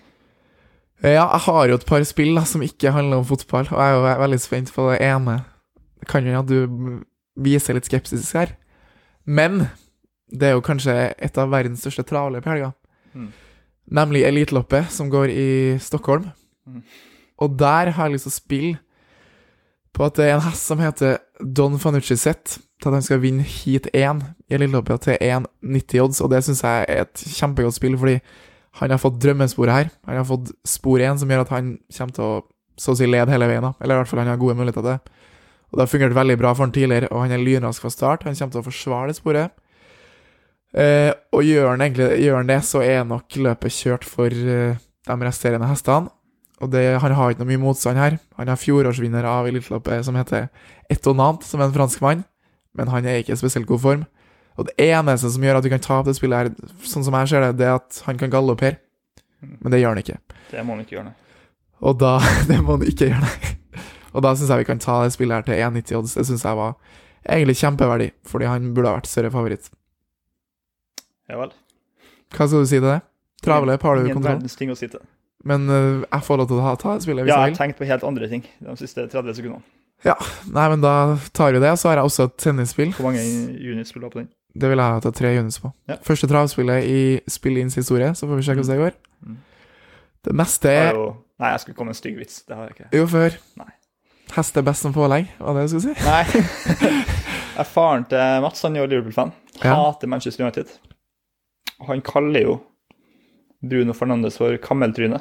[1.02, 3.90] Ja, jeg har jo et par spill da, som ikke handler om fotball, og jeg
[3.90, 5.44] er jo veldig spent på det ene.
[6.00, 7.02] Det kan jo hende at du
[7.36, 8.54] viser litt skepsis her,
[9.26, 9.66] men
[10.30, 12.72] det er jo kanskje et av verdens største travløp i helga.
[13.14, 13.32] Mm.
[13.98, 15.48] Nemlig Eliteloppet, som går i
[15.82, 16.30] Stockholm.
[16.66, 16.82] Mm.
[17.44, 18.78] Og der har jeg lyst til å spille
[19.94, 23.22] på at det er en hest som heter Don Fanucci sitt, til at han skal
[23.22, 27.76] vinne heat 1 i Eliteloppet til 1,90 odds, og det syns jeg er et kjempegodt
[27.76, 28.18] spill, fordi
[28.80, 29.92] han har fått drømmesporet her.
[30.08, 32.34] Han har fått spor 1, som gjør at han kommer til å
[32.76, 33.62] så å si lede hele veien.
[33.62, 33.74] da.
[33.80, 34.98] Eller i hvert fall han har gode muligheter til det.
[35.70, 38.26] Og det har fungert veldig bra for han tidligere, og han er lynrask fra start.
[38.26, 39.54] Han kommer til å forsvare det sporet.
[40.74, 44.74] Eh, og gjør han egentlig gjør han det, så er nok løpet kjørt for eh,
[45.06, 46.10] de resterende hestene.
[46.62, 48.16] Og det, han har ikke noe mye motstand her.
[48.38, 50.48] Han er fjorårsvinner av eliteløpet som heter
[50.90, 52.22] Etonant, som er en franskmann.
[52.74, 54.04] Men han er ikke i spesielt god form.
[54.54, 57.32] Og det eneste som gjør at du kan tape det spillet, her, sånn som jeg
[57.32, 58.78] ser det, det er at han kan galoppere.
[59.42, 60.18] Men det gjør han ikke.
[60.50, 61.20] Det må han ikke gjøre, nei.
[61.84, 62.16] Og da
[62.50, 63.84] Det må han ikke gjøre, nei.
[64.14, 66.14] Og da syns jeg vi kan ta det spillet her til 1,90 odds.
[66.20, 66.76] Det syns jeg var
[67.24, 69.72] egentlig kjempeverdig, fordi han burde ha vært større favoritt.
[71.30, 71.52] Ja vel.
[72.34, 73.00] Hva skal du si til det?
[73.44, 75.00] Travløp har du Ingen kontroll, verdens ting å si til.
[75.44, 77.44] men uh, jeg får lov til å ta, ta det spillet hvis Ja, jeg jeg
[77.44, 77.58] har vil.
[77.60, 79.62] tenkt på helt andre ting de siste 30 sekundene.
[80.04, 81.70] Nei, men da tar vi det.
[81.80, 82.90] Så har jeg også et tennisspill.
[82.92, 83.22] Hvor mange
[83.56, 84.28] units spiller du ha på den?
[84.54, 85.70] Det vil jeg ta tre units på.
[85.88, 85.96] Ja.
[86.04, 86.98] Første travspillet i
[87.30, 88.98] Spill-ins historie, så får vi se hvordan det går.
[89.24, 89.38] Mm.
[90.28, 91.06] Det meste er jo...
[91.40, 92.42] Nei, jeg skulle komme med en stygg vits.
[92.46, 92.90] Det har jeg ikke.
[93.00, 93.38] jo før.
[93.58, 93.70] Nei.
[94.36, 96.04] Hest er best som pålegg, var det du skulle si?
[96.04, 97.00] Nei.
[97.58, 99.30] Jeg faren til Mats, han er jo Liverpool-fan.
[99.62, 99.74] Ja.
[99.78, 100.72] Hater Manchester United.
[101.88, 102.54] Han kaller jo
[103.64, 105.20] Bruno Fernandes for kammeltryne.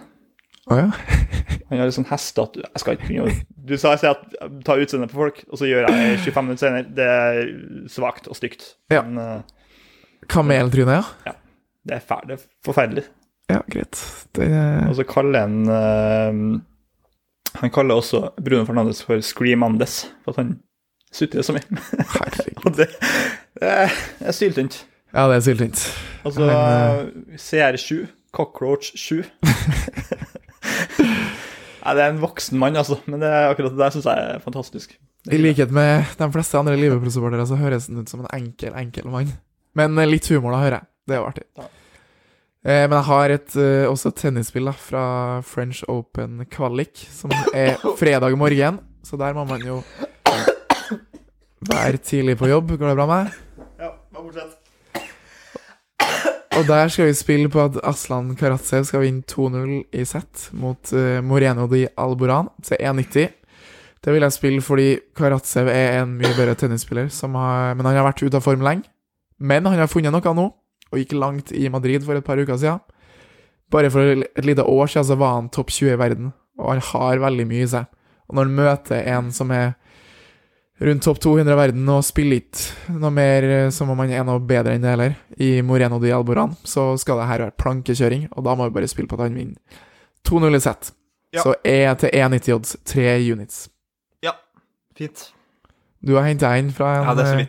[0.72, 0.89] Å ja.
[1.70, 4.14] Han har litt sånn hest at Jeg skal ikke begynne å Du sa jeg sier
[4.14, 6.86] at ta utseendet på folk, og så gjør jeg det 25 minutter senere.
[6.99, 7.41] Det er
[7.91, 8.68] svakt og stygt.
[8.93, 9.01] Ja.
[9.08, 9.64] Men eh,
[10.32, 11.34] Kameltryne, ja.
[11.84, 13.06] det er, fæl, det er forferdelig.
[13.51, 13.99] Ja, greit.
[14.38, 14.47] Det
[14.88, 20.56] Og så kaller han uh, Han kaller også Bruno Fernandes for Screamandes, for at han
[21.14, 21.84] sutrer så mye.
[22.64, 22.88] Og det,
[23.60, 23.74] det
[24.24, 24.84] er syltynt.
[25.14, 25.82] Ja, det er syltynt.
[26.26, 27.97] Altså så eh, CR7,
[28.34, 29.20] Cockroach 7.
[31.84, 34.41] Nei, det er en voksen mann, altså, men det akkurat det der syns jeg er
[34.41, 34.95] fantastisk.
[35.32, 39.05] I likhet med de fleste andre Liverpool-supportere så høres han ut som en enkel, enkel
[39.14, 39.30] mann.
[39.78, 40.89] Men eh, litt humor, da, hører jeg.
[41.05, 41.45] Det er jo artig.
[41.61, 41.70] Ja.
[42.64, 45.05] Eh, men jeg har et, eh, også et tennisspill da, fra
[45.45, 48.82] French Open Kvalik, som er fredag morgen.
[49.05, 49.84] Så der må man jo
[51.70, 52.74] være tidlig på jobb.
[52.80, 53.66] Går det bra med deg?
[53.84, 54.62] Ja, bare fortsett.
[56.54, 60.91] Og der skal vi spille på at Aslan Karatsev skal vinne 2-0 i sett mot
[60.93, 63.32] uh, Moreno di Alboran til 1,90.
[64.04, 64.88] Det vil jeg spille fordi
[65.18, 68.86] Karatsev er en mye bedre tennisspiller, har, men han har vært ute av form lenge.
[69.39, 70.45] Men han har funnet noe nå,
[70.91, 72.84] og gikk langt i Madrid for et par uker siden.
[73.74, 76.86] Bare for et lite år siden så var han topp 20 i verden, og han
[76.91, 77.89] har veldig mye i seg.
[78.30, 79.74] Og når han møter en som er
[80.84, 84.25] rundt topp 200 i verden og spiller ikke noe mer eh, som om han er
[84.27, 88.27] noe bedre enn det heller, i Moreno di Alboran, så skal det her være plankekjøring,
[88.36, 89.79] og da må vi bare spille på at han vinner
[90.27, 90.91] 2-0 i sett.
[91.34, 91.41] Ja.
[91.41, 93.63] Så E til 1,90 odds, 3 units.
[94.23, 94.36] Ja,
[94.95, 95.31] Fint.
[96.03, 97.47] Du har henta en fra en Ja, eh,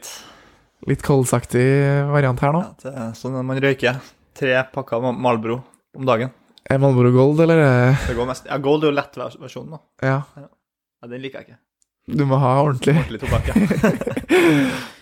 [0.87, 1.65] litt koldsaktig
[2.13, 2.63] variant her nå.
[2.63, 3.99] Ja, det er sånn man røyker
[4.35, 5.59] tre pakker Malbro
[5.97, 6.31] om dagen.
[6.71, 7.59] Er Malbro Gold, eller?
[7.61, 9.79] er- Det går mest Ja, Gold er jo lett versjonen, da.
[10.03, 11.59] Ja, Ja, den liker jeg ikke.
[12.07, 12.95] Du må ha ordentlig.
[13.01, 13.55] Ordentlig tobakk, ja.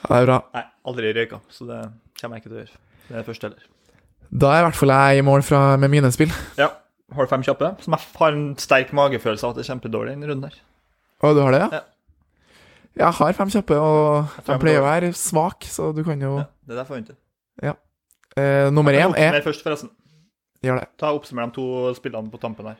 [0.02, 0.36] Ja, det er bra.
[0.54, 0.62] Nei.
[0.90, 1.78] Aldri røyka, så det
[2.20, 2.80] kommer jeg ikke til å gjøre.
[3.06, 3.68] Det er det første heller.
[4.42, 6.32] Da er i hvert fall jeg i mål fra, med mine spill.
[6.58, 6.68] Ja.
[7.12, 7.70] Har du fem kjappe?
[7.84, 10.58] Som jeg har en sterk magefølelse av at det er kjempedårlig denne runden her.
[11.22, 11.80] Å, du har det, ja?
[11.80, 11.82] Ja.
[13.02, 16.46] Jeg har fem kjappe, og jeg pleier å være svak, så du kan jo Ja,
[16.66, 17.18] det er derfor jeg venter.
[18.36, 19.92] eh, Nummer én er først, forresten.
[20.62, 20.88] Gjør det.
[21.00, 22.76] Ta Oppsummer de to spillene på tampen her.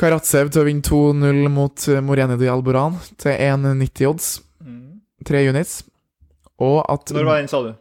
[0.00, 4.28] Karatsev til å vinne 2-0 mot eh, Moreni de Alboran til 1,90 odds.
[5.28, 5.82] Tre units.
[6.60, 7.72] Og at Når var den, sa du?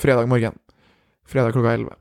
[0.00, 0.54] Fredag morgen.
[1.28, 1.96] Fredag klokka 11.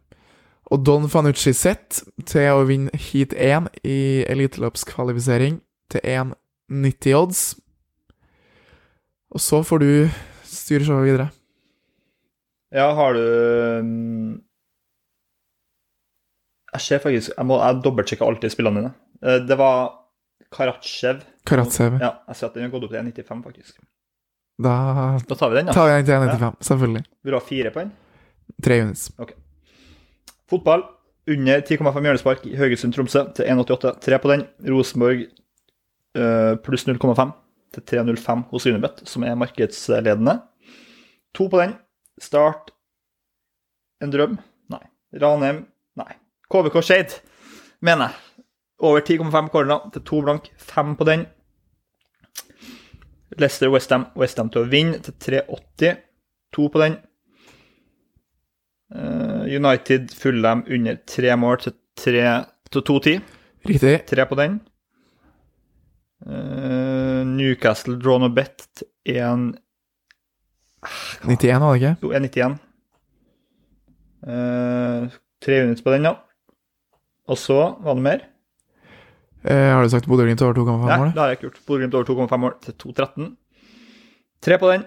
[0.72, 3.98] Og Don Fanucci sett til å vinne heat 1 i
[4.28, 5.60] eliteløpskvalifisering
[5.92, 7.42] til 1,90 odds.
[9.36, 9.90] Og så får du
[10.48, 11.28] styre showet videre.
[12.76, 13.24] Ja, har du
[13.88, 14.32] mm,
[16.76, 18.92] Jeg ser faktisk Jeg, må- jeg dobbeltsjekker alltid spillene dine.
[19.24, 19.94] Eh, Det var
[20.52, 21.24] Karatsjev.
[21.48, 22.00] Karatsev.
[22.02, 23.80] Ja, jeg ser at den har gått opp til 1,95, faktisk.
[24.60, 25.74] Da Da tar vi den, da.
[25.74, 26.56] tar vi den til 1,95.
[26.70, 27.04] Selvfølgelig.
[27.24, 27.92] Vil du ha fire på den?
[28.64, 29.12] Tre units.
[30.50, 30.84] Fotball
[31.28, 34.00] under 10,5 hjørnespark i Haugesund-Tromsø til 1,88.
[34.02, 34.46] Tre på den.
[34.66, 35.26] Rosenborg
[36.18, 37.34] uh, pluss 0,5
[37.76, 40.38] til 3,05 hos Unibet, som er markedsledende.
[41.36, 41.76] To på den.
[42.20, 42.72] Start
[44.02, 44.38] en drøm?
[44.72, 44.82] Nei.
[45.22, 45.66] Ranheim?
[46.00, 46.14] Nei.
[46.50, 47.18] KVK Skeid,
[47.84, 48.24] mener jeg.
[48.80, 50.52] Over 10,5 corner til to blank.
[50.58, 51.26] Fem på den.
[53.38, 54.08] Leicester Westham.
[54.16, 55.98] Westham til å vinne til 3,80.
[56.54, 56.98] To på den.
[59.48, 62.46] United United dem under tre mål til 2,10.
[62.72, 63.22] til 2-10.
[63.68, 64.06] Riktig.
[64.08, 64.60] Tre på den.
[66.26, 69.58] Eh, Newcastle draw no bet til 1
[71.24, 71.96] 91, var det ikke?
[72.02, 72.58] Jo, 1,91.
[74.28, 76.14] Eh, tre units på den, ja.
[77.28, 78.20] Og så var det mer.
[79.48, 80.88] Eh, har du sagt Bodø-Glimt over 2,5 mål?
[80.90, 81.60] Nei, det har jeg ikke gjort.
[81.70, 83.28] Bodø-Glimt over 2,5 mål til 2,13.
[84.44, 84.84] Tre på den.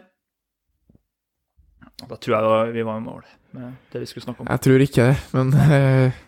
[2.08, 3.22] Da tror jeg vi var i mål
[3.56, 4.48] med det vi skulle snakke om.
[4.50, 6.20] Jeg tror ikke det, men eh,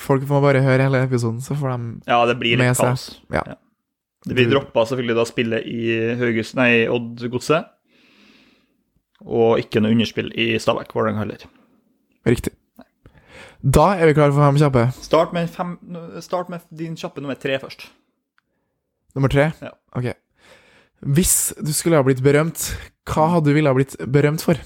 [0.00, 3.04] folk må bare høre hele episoden, så får de Ja, det blir litt kaos.
[3.32, 3.44] Ja.
[4.24, 7.66] Det blir Du- droppa selvfølgelig da spillet i Hauges, nei, Odd-godset.
[9.24, 11.44] Og ikke noe underspill i Stabæk Vålerenga heller.
[12.26, 12.52] Riktig.
[13.64, 14.82] Da er vi klare for fem kjappe.
[15.00, 15.76] Start med, fem,
[16.20, 17.86] start med din kjappe nummer tre først.
[19.16, 19.48] Nummer tre?
[19.64, 19.72] Ja.
[19.96, 20.10] Ok.
[21.16, 22.66] Hvis du skulle ha blitt berømt,
[23.08, 24.60] hva hadde du ville ha blitt berømt for?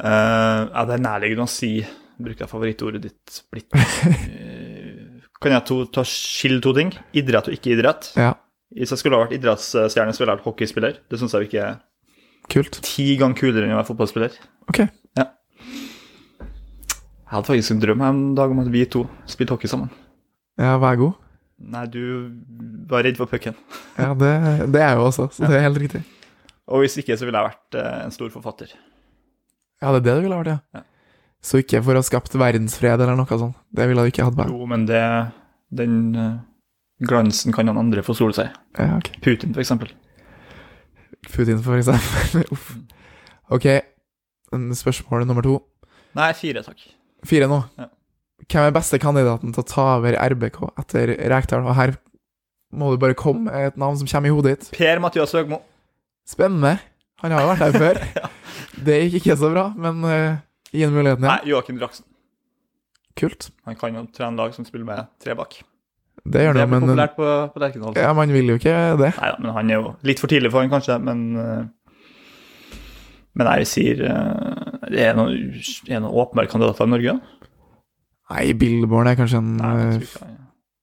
[0.00, 1.76] Uh, ja, det er nærliggende å si
[2.22, 6.90] Bruker jeg favorittordet ditt blitt uh, Kan jeg to, ta skille to ting?
[7.18, 8.08] Idrett og ikke idrett.
[8.18, 8.32] Ja,
[8.72, 10.98] Hvis jeg skulle ha vært idrettsstjerne, så ville jeg vært hockeyspiller.
[11.10, 11.78] Det syns jeg ikke er
[12.52, 12.78] kult.
[12.86, 14.36] ti ganger kulere enn å være fotballspiller.
[14.70, 14.84] Ok.
[17.32, 19.88] Jeg hadde faktisk en drøm en dag om at vi to spilte hockey sammen.
[20.60, 21.14] Ja, vær god.
[21.72, 22.02] Nei, du
[22.90, 23.56] var redd for pucken.
[24.02, 24.32] Ja, det,
[24.74, 26.02] det er jeg jo også, så det er helt riktig.
[26.68, 28.76] Og hvis ikke, så ville jeg vært eh, en stor forfatter.
[29.80, 30.58] Ja, det er det du ville vært, ja.
[30.76, 30.84] Ja.
[31.40, 33.56] Så ikke for å ha skapt verdensfred eller noe sånt.
[33.72, 34.52] Det ville du ikke hatt med.
[34.52, 35.02] Jo, men det
[35.72, 36.36] Den eh,
[37.08, 38.52] glansen kan han andre få sole seg.
[38.76, 39.14] Ja, ok.
[39.24, 39.96] Putin, for eksempel.
[41.32, 42.44] Putin, for eksempel.
[42.54, 42.74] Uff.
[43.48, 43.70] Ok,
[44.52, 45.62] spørsmålet nummer to.
[46.18, 46.84] Nei, fire, takk.
[47.28, 47.60] Fire nå.
[47.78, 47.88] Ja.
[48.52, 51.64] Hvem er beste kandidaten til å ta over RBK etter Rekdal?
[51.64, 51.94] Og her
[52.74, 54.70] må du bare komme med et navn som kommer i hodet ditt.
[54.76, 55.60] Per-Mathias Høgmo.
[56.28, 56.78] Spennende.
[57.22, 58.30] Han har jo vært her før.
[58.86, 60.40] Det gikk ikke så bra, men uh,
[60.74, 61.38] gi ham muligheten Nei.
[61.46, 62.06] Joakim Draksen.
[63.18, 63.50] Kult.
[63.68, 65.60] Han kan jo trene lag som spiller med tre bak.
[66.22, 67.96] Det gjør Det men populært på, på Lerkendal.
[67.98, 69.12] ja, man vil jo ikke det.
[69.18, 71.62] Nei da, men han er jo litt for tidlig for han kanskje, men uh,
[73.38, 75.32] Men jeg sier eh, Det er noen,
[75.88, 77.14] er noen åpenbare kandidater i Norge?
[77.16, 77.48] da?
[78.32, 80.38] Nei, Billborn er kanskje en Nei, jeg eh, tror ikke han-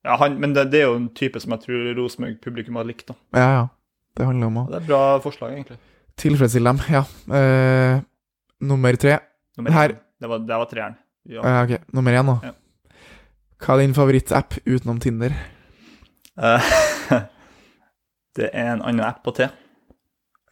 [0.09, 3.07] ja, han, men det, det er jo en type som jeg tror Rosenborg-publikum har likt.
[3.11, 3.15] da.
[3.35, 3.65] Ja, ja.
[4.17, 5.77] Det handler om å Det er et bra forslag, egentlig.
[6.19, 7.01] tilfredsstille dem, ja.
[7.35, 8.01] Eh,
[8.61, 9.17] nummer tre.
[9.57, 10.95] Nummer Her- Det var, det var treeren.
[11.29, 11.41] Ja.
[11.43, 12.39] Ja, ok, nummer én, da.
[12.43, 12.51] Ja.
[13.59, 15.35] Hva er din favorittapp utenom Tinder?
[16.39, 16.71] Eh,
[18.39, 19.49] det er en annen app på T.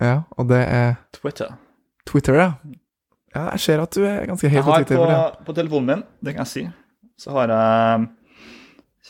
[0.01, 1.55] Ja, og det er Twitter.
[2.05, 2.51] Twitter, ja.
[3.37, 4.97] Ja, jeg ser at du er ganske høy på Twitter.
[4.97, 6.63] på, på telefonen min, det kan jeg si,
[7.21, 8.07] så har jeg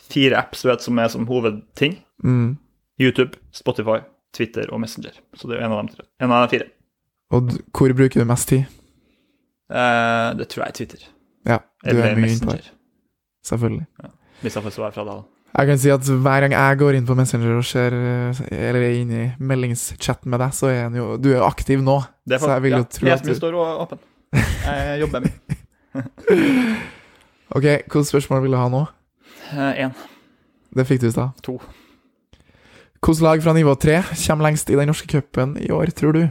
[0.08, 1.98] fire apps vet, som er som hovedting.
[2.24, 2.56] Mm.
[3.00, 4.00] YouTube, Spotify,
[4.36, 5.16] Twitter og Messenger.
[5.38, 6.04] Så det er en av dem tre.
[6.20, 6.68] En av de fire.
[7.32, 8.64] Og hvor bruker du mest tid?
[9.68, 11.02] Eh, det tror jeg er Twitter.
[11.48, 12.62] Ja, du Eller er mye innpå Messenger.
[12.68, 12.70] her.
[13.48, 13.86] Selvfølgelig.
[14.42, 15.26] Hvis jeg får svar fra deg.
[15.58, 18.82] Jeg kan si at hver gang jeg går inn på Messenger og ser eh, Eller
[18.84, 21.96] er inne i meldingschatten med deg, så er jo Du er aktiv nå.
[22.28, 23.98] Så jeg vil jo ja, tro at du- står åpen.
[24.34, 25.32] Jeg jobber med
[27.56, 28.84] Ok, hvilke spørsmål vil du ha nå?
[29.56, 29.94] én.
[30.76, 31.32] Det fikk du i stad.
[31.46, 31.56] To.
[32.98, 36.26] Hvilket lag fra nivå tre kommer lengst i den norske cupen i år, tror du?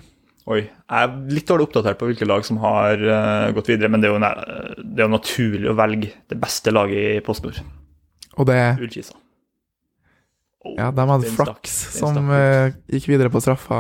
[0.48, 0.62] Oi.
[0.64, 4.08] Jeg er litt dårlig oppdatert på hvilke lag som har uh, gått videre, men det
[4.08, 7.60] er, jo, det er jo naturlig å velge det beste laget i PostNord.
[8.38, 9.18] Og det Ullkisa.
[10.64, 13.80] Oh, Ja, de hadde flaks som uh, eh, gikk videre på straffa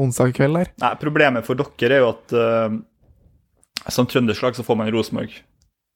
[0.00, 0.72] onsdag kveld der.
[0.80, 2.78] Nei, Problemet for dere er jo at eh,
[3.86, 5.30] som trønderslag så får man Rosenborg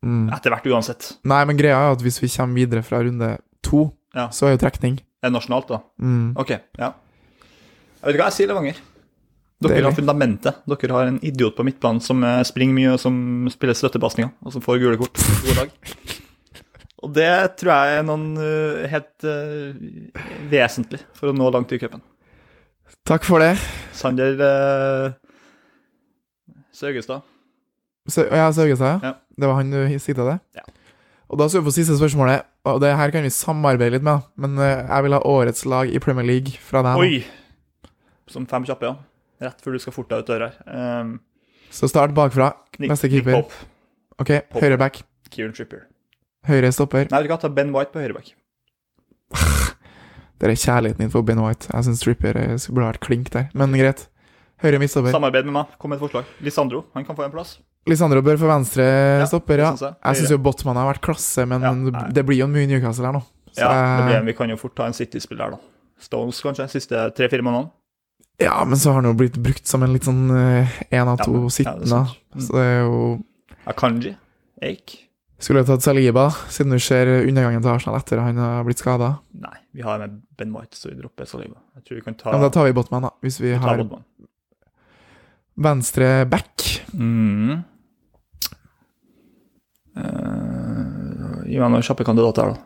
[0.03, 0.33] Mm.
[0.35, 1.13] etter hvert uansett.
[1.31, 4.29] Nei, men greia er at hvis vi kommer videre fra runde to, Ja.
[4.35, 4.97] så er jo trekning.
[5.23, 5.79] Er det nasjonalt, da?
[6.03, 6.33] Mm.
[6.37, 6.89] Ok, ja.
[8.03, 8.81] Jeg vet ikke hva jeg sier, Levanger.
[9.63, 9.85] Dere Deilig.
[9.85, 10.55] har fundamentet.
[10.67, 14.53] Dere har en idiot på midtbanen som eh, springer mye, og som spiller støttepasninger, og
[14.53, 15.15] som får gule kort.
[15.47, 15.71] God dag.
[17.05, 19.73] Og det tror jeg er noen uh, helt uh,
[20.51, 22.03] vesentlig for å nå langt i cupen.
[23.07, 23.55] Takk for det.
[23.93, 25.13] Sander uh,
[26.73, 27.23] Saugestad.
[28.11, 29.15] Sø ja, Saugestad, Ja.
[29.39, 30.41] Det var han du sikta til?
[30.59, 30.65] Ja.
[31.33, 34.27] Og da skal vi få siste spørsmålet, og det her kan vi samarbeide litt med,
[34.37, 37.01] men eh, jeg vil ha årets lag i Premier League fra deg.
[37.01, 37.23] Oi!
[38.29, 38.99] Som fem kjappe, ja.
[39.43, 41.01] Rett før du skal forte deg ut døra her.
[41.01, 41.15] Um,
[41.73, 42.53] Så start bakfra.
[42.79, 43.41] Neste Nick keeper.
[43.41, 43.65] Pope,
[44.21, 45.01] OK, høyre back.
[45.33, 45.87] Kieran Tripper.
[46.47, 47.09] Høyre stopper.
[47.11, 48.35] Nei, du hva, ta Ben White på høyreback.
[50.43, 51.71] Det er kjærligheten din for Ben White.
[51.71, 54.09] Jeg syns Tripper skulle burde vært klink der, men greit.
[54.63, 55.15] Høyre midtstopper.
[55.15, 55.77] Samarbeid med meg.
[55.81, 56.29] Kom med et forslag.
[56.45, 57.57] Lisandro, han kan få en plass.
[57.91, 58.85] Lisandro bør få venstre
[59.27, 59.73] stopper, ja.
[59.73, 59.99] det synes jeg.
[60.05, 61.73] Jeg syns jo Botman har vært klasse, men Ja,
[62.15, 63.23] det blir jo mye Newcastle her nå.
[63.53, 65.61] Så Ja, det blir, vi kan jo fort ta en City-spiller da.
[66.03, 67.71] Stones, kanskje, siste tre-fire månedene.
[68.43, 71.25] ja, men så har han jo blitt brukt som en litt sånn én av Ja,
[71.25, 72.05] to ja, sittende.
[72.39, 73.01] Så det er jo
[73.71, 74.17] Akanji.
[74.63, 74.97] Eik.
[75.43, 79.17] Skulle tatt Saliba, siden du ser undergangen til Arsenal etter han har blitt skada.
[79.35, 81.59] Nei, vi har med Ben White, så vi dropper Saliba.
[81.81, 83.11] Jeg tror vi kan ta, Ja, men da tar vi Botman, da.
[83.27, 83.83] Hvis vi vi har
[85.59, 86.85] venstre back.
[86.95, 87.63] Mm.
[89.97, 92.63] Eh, gi meg noen kjappe kandidater, da.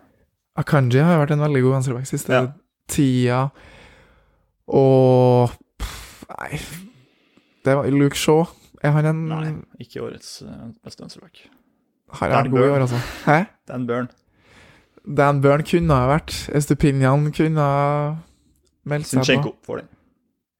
[0.62, 2.44] Akanji har vært en veldig god venstreback siste Ja.
[2.88, 3.50] tida.
[4.68, 6.58] Og pff, Nei
[7.64, 8.46] Det var Luke Shaw.
[8.82, 11.46] Er han en Nei, ikke årets eh, beste venstreback.
[12.12, 13.00] Har vært god i år, altså?
[13.26, 13.46] Hæ?
[13.66, 14.08] Dan Burn.
[15.16, 18.16] Dan Burn kunne ha vært Estupinian kunne ha
[18.86, 19.24] meldt seg på.
[19.26, 19.88] Sinchenko får den.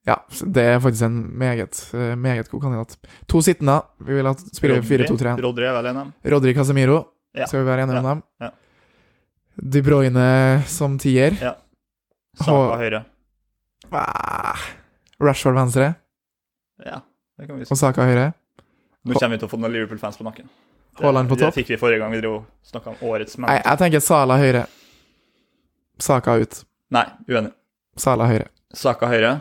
[0.07, 0.15] Ja,
[0.55, 2.97] det er faktisk en meget, eh, meget god kandidat.
[3.29, 3.81] To sittende.
[3.99, 5.33] Vi vil at spille 4-2-3.
[5.43, 6.13] Rodri er vel en av dem.
[6.33, 7.01] Rodri Casemiro.
[7.35, 7.47] Ja.
[7.47, 8.23] Skal vi være enige om dem?
[8.41, 8.51] Ja.
[9.73, 11.35] De Bruyne som tier.
[12.37, 13.05] Saka Hå- høyre.
[13.93, 14.57] Ah,
[15.21, 15.95] Rashford venstre.
[16.85, 17.01] Ja,
[17.39, 17.73] det kan vi si.
[17.73, 18.33] Og Saka høyre.
[19.05, 20.49] Nå kommer vi til å få noen Liverpool-fans på nakken.
[21.01, 21.55] Haaland på topp.
[21.55, 23.51] Det fikk vi forrige gang vi dro snakka om årets match.
[23.51, 24.67] Nei, jeg tenker Sala høyre.
[25.99, 26.65] Saka ut.
[26.91, 27.53] Nei, uenig.
[27.97, 28.49] Sala høyre.
[28.75, 29.41] Saka høyre.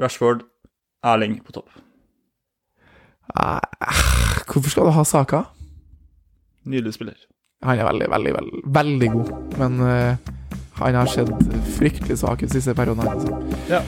[0.00, 0.40] Rashford.
[1.04, 1.68] Erling på topp.
[3.30, 3.60] Uh,
[4.50, 5.42] hvorfor skal du ha Saka?
[6.64, 7.14] Nydelig spiller.
[7.62, 9.30] Han er veldig, veldig, veldig, veldig god,
[9.60, 10.16] men uh,
[10.80, 11.28] han har sett
[11.76, 13.08] fryktelig svak ut siste perioden.
[13.08, 13.28] Altså.
[13.68, 13.82] Ja.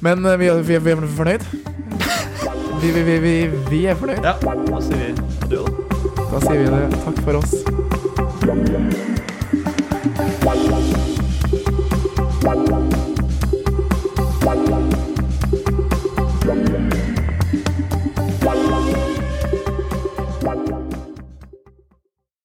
[0.00, 1.40] Men uh, vi, vi, vi er fornøyd?
[2.80, 4.24] Vi, vi, vi, vi, vi er fornøyd.
[4.24, 5.12] Ja, da sier vi
[5.44, 5.72] adjø, da.
[6.30, 6.82] Da sier vi det.
[7.04, 7.52] Takk for oss.